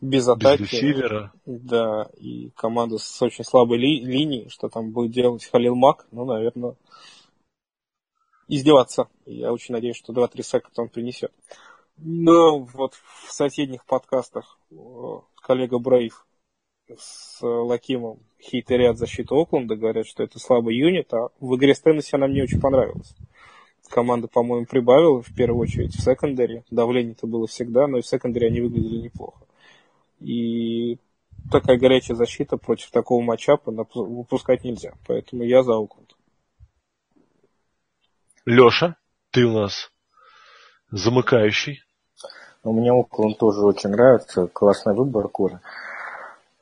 [0.00, 0.62] без атаки.
[0.62, 1.32] Без ресивера.
[1.44, 6.24] Да, и команду с очень слабой ли, линией, что там будет делать Халил Мак, ну,
[6.24, 6.76] наверное,
[8.48, 9.08] издеваться.
[9.24, 11.32] Я очень надеюсь, что 2-3 секта он принесет.
[11.98, 14.74] Но вот в соседних подкастах э,
[15.36, 16.25] коллега Брейв
[16.96, 22.16] с Лакимом хейтерят защиту Окленда, говорят, что это слабый юнит, а в игре с Теннесси
[22.16, 23.14] она мне очень понравилась.
[23.88, 26.64] команда, по-моему, прибавила в первую очередь в секондаре.
[26.70, 29.44] Давление-то было всегда, но и в секондаре они выглядели неплохо.
[30.20, 30.98] И
[31.50, 34.94] такая горячая защита против такого матчапа выпускать нельзя.
[35.06, 36.16] Поэтому я за Окленд.
[38.44, 38.96] Леша,
[39.30, 39.92] ты у нас
[40.90, 41.82] замыкающий.
[42.64, 44.48] Ну, мне Окленд тоже очень нравится.
[44.48, 45.60] Классный выбор, Коля.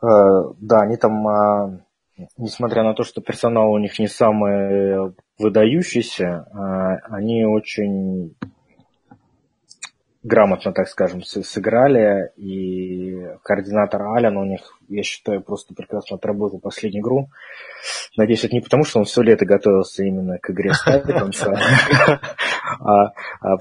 [0.04, 1.80] Э, да, они там, а,
[2.36, 8.36] несмотря на то, что персонал у них не самый выдающийся, а, они очень
[10.22, 17.02] грамотно, так скажем, сыграли, и координатор Ален у них, я считаю, просто прекрасно отработал последнюю
[17.02, 17.28] игру.
[18.16, 21.46] Надеюсь, это не потому, что он все лето готовился именно к игре с Тайтанс,
[22.80, 23.12] а,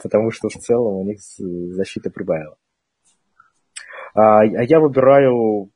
[0.01, 2.55] потому что в целом у них защита прибавила.
[4.15, 5.72] А я выбираю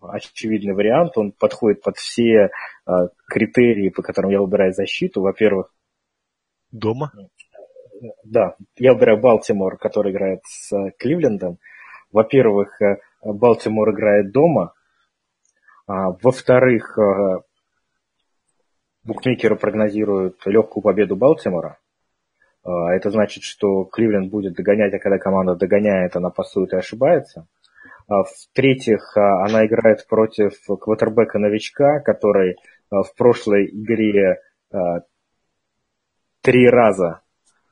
[0.00, 2.50] очевидный вариант, он подходит под все
[2.86, 5.20] а, критерии, по которым я выбираю защиту.
[5.22, 5.72] Во-первых,
[6.72, 7.12] дома
[8.24, 11.58] да, я выбираю Балтимор, который играет с э, Кливлендом.
[12.12, 14.72] Во-первых, э, Балтимор играет дома.
[15.86, 17.40] А, во-вторых, э,
[19.04, 21.78] букмекеры прогнозируют легкую победу Балтимора.
[22.64, 27.46] А, это значит, что Кливленд будет догонять, а когда команда догоняет, она пасует и ошибается.
[28.10, 32.56] А, в-третьих, она играет против квотербека-новичка, который
[32.90, 34.40] в прошлой игре
[36.42, 37.22] три раза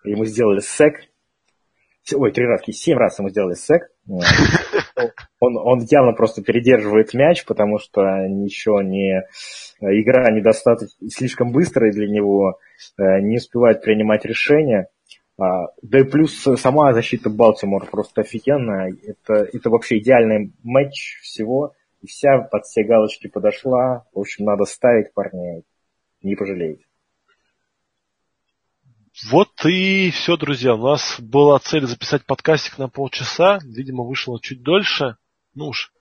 [0.05, 0.95] ему сделали сек.
[2.15, 3.91] Ой, три раза, семь раз ему сделали сек.
[5.41, 9.23] Он, он явно просто передерживает мяч, потому что ничего не...
[9.81, 12.59] Игра недостаточно слишком быстрая для него,
[12.99, 14.89] э, не успевает принимать решения.
[15.39, 18.93] А, да и плюс сама защита Балтимор просто офигенная.
[19.05, 21.75] Это, это вообще идеальный матч всего.
[22.03, 24.05] И вся под все галочки подошла.
[24.13, 25.65] В общем, надо ставить парней.
[26.23, 26.85] Не пожалеете.
[29.31, 30.75] Вот и все, друзья.
[30.75, 33.59] У нас была цель записать подкастик на полчаса.
[33.65, 35.17] Видимо, вышло чуть дольше.
[35.55, 35.93] Ну уж,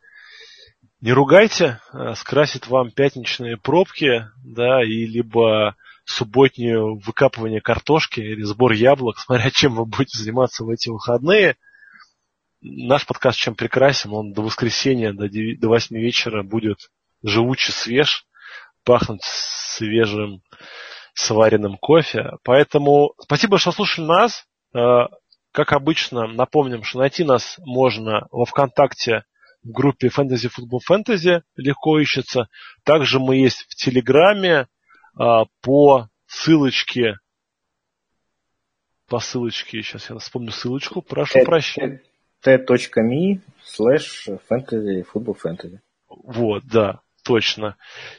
[1.00, 5.76] не ругайте, э, скрасит вам пятничные пробки, да, и либо
[6.08, 11.58] субботнее выкапывание картошки или сбор яблок, смотря чем вы будете заниматься в эти выходные.
[12.62, 16.90] Наш подкаст чем прекрасен, он до воскресенья, до, 9, до 8 вечера будет
[17.22, 18.26] живучий, свеж,
[18.84, 20.42] пахнуть свежим
[21.14, 22.32] сваренным кофе.
[22.44, 24.46] Поэтому спасибо, что слушали нас.
[24.74, 25.08] Э,
[25.52, 29.24] как обычно, напомним, что найти нас можно во ВКонтакте
[29.64, 32.48] в группе Fantasy Football Fantasy, легко ищется.
[32.84, 34.68] Также мы есть в Телеграме
[35.62, 37.16] по ссылочке
[39.08, 42.02] по ссылочке, сейчас я вспомню ссылочку, прошу прощения.
[42.42, 45.80] t.me slash fantasy football fantasy.
[46.10, 47.76] Вот, да точно.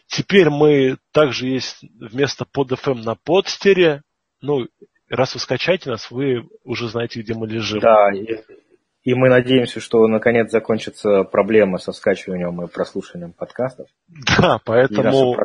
[0.07, 4.03] Теперь мы также есть вместо под FM на подстере.
[4.43, 4.67] Ну,
[5.09, 7.81] раз вы скачаете нас, вы уже знаете, где мы лежим.
[7.81, 8.27] Да, и,
[9.03, 13.89] и мы надеемся, что наконец закончатся проблемы со скачиванием и прослушиванием подкастов.
[14.39, 15.39] Да, поэтому...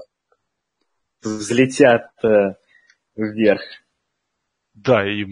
[1.23, 2.55] взлетят э,
[3.15, 3.61] вверх.
[4.73, 5.25] Да, и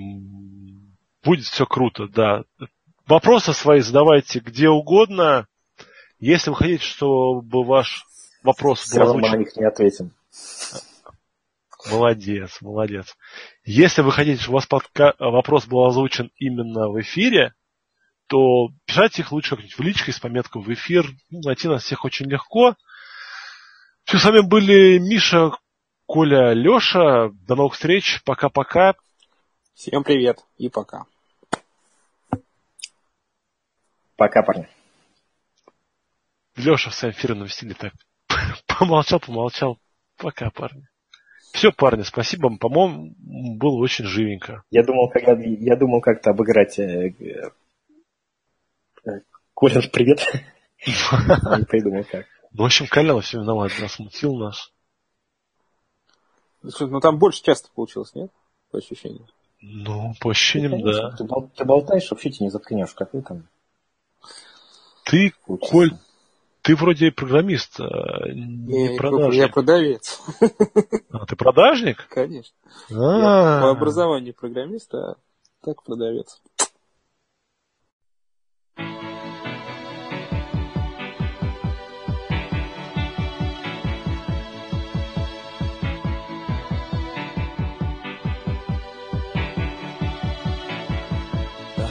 [1.24, 2.44] будет все круто, да.
[3.08, 5.48] Вопросы свои задавайте где угодно.
[6.20, 8.06] Если вы хотите, чтобы ваш
[8.44, 10.12] вопрос Все равно мы на них не ответим.
[11.90, 13.18] Молодец, молодец.
[13.66, 15.16] Если вы хотите, чтобы у вас подка...
[15.18, 17.56] вопрос был озвучен именно в эфире,
[18.28, 21.06] то пишите их лучше как-нибудь в личке с пометкой в эфир.
[21.32, 22.76] Ну, найти нас всех очень легко.
[24.04, 25.52] Все, с вами были Миша,
[26.12, 27.30] Коля, Леша.
[27.48, 28.22] До новых встреч.
[28.26, 28.96] Пока-пока.
[29.76, 31.06] Всем привет и пока.
[34.18, 34.68] Пока, парни.
[36.58, 37.94] Леша в своем эфирном стиле так
[38.68, 39.80] Помолчал, помолчал.
[40.18, 40.86] Пока, парни.
[41.54, 42.58] Все, парни, спасибо.
[42.58, 43.16] По-моему,
[43.58, 44.64] было очень живенько.
[44.70, 47.14] Я думал, как, я думал как-то обыграть э,
[49.06, 49.22] э,
[49.54, 50.20] Колин, привет.
[50.86, 52.26] Не придумал как.
[52.52, 54.74] Ну, в общем, Колян все виноват, да, смутил нас.
[56.64, 58.32] Ну, там больше часто получилось, нет?
[58.72, 59.28] По ощущениям.
[59.62, 61.12] Ну, по ощущениям, да.
[61.12, 63.48] Ты, ты болтаешь, вообще тебе не заткнешь, как ты там.
[65.06, 65.92] Ты, Коль,
[66.62, 69.42] ты вроде программист, а не я, продажник.
[69.42, 70.22] Я продавец.
[71.10, 72.08] А, ты продажник?
[72.10, 72.56] Конечно.
[72.92, 73.56] А-а-а.
[73.56, 75.16] Я по образованию программист, а
[75.62, 76.42] так продавец.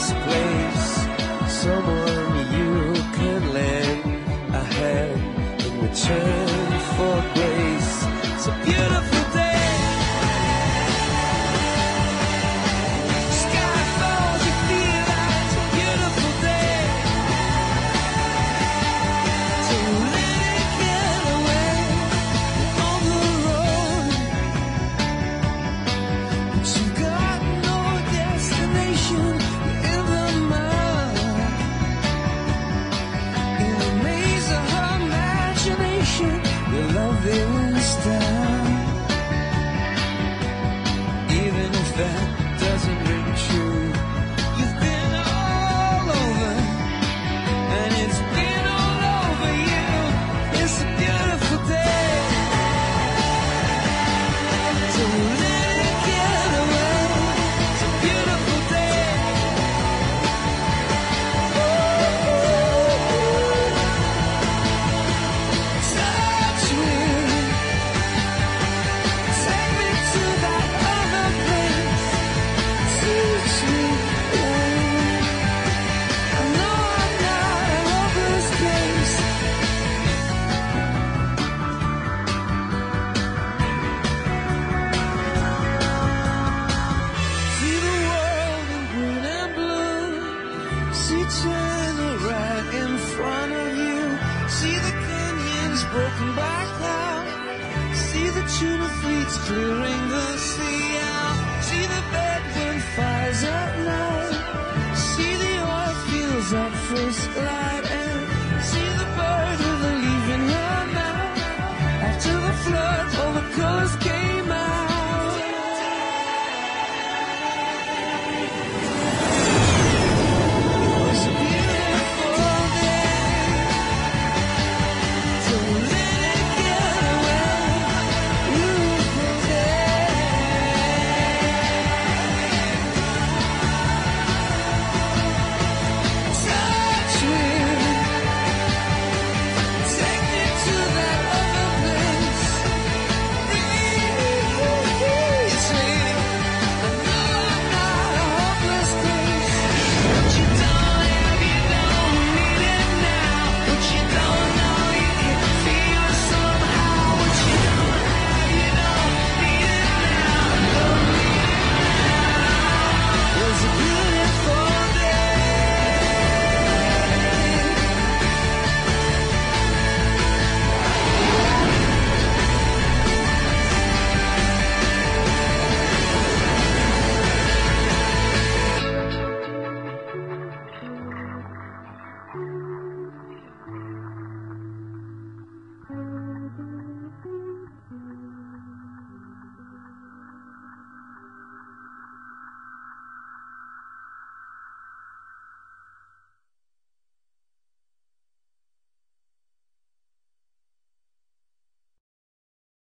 [0.00, 8.44] this place someone you can lend a hand in return for grace.
[8.44, 9.09] So beautiful.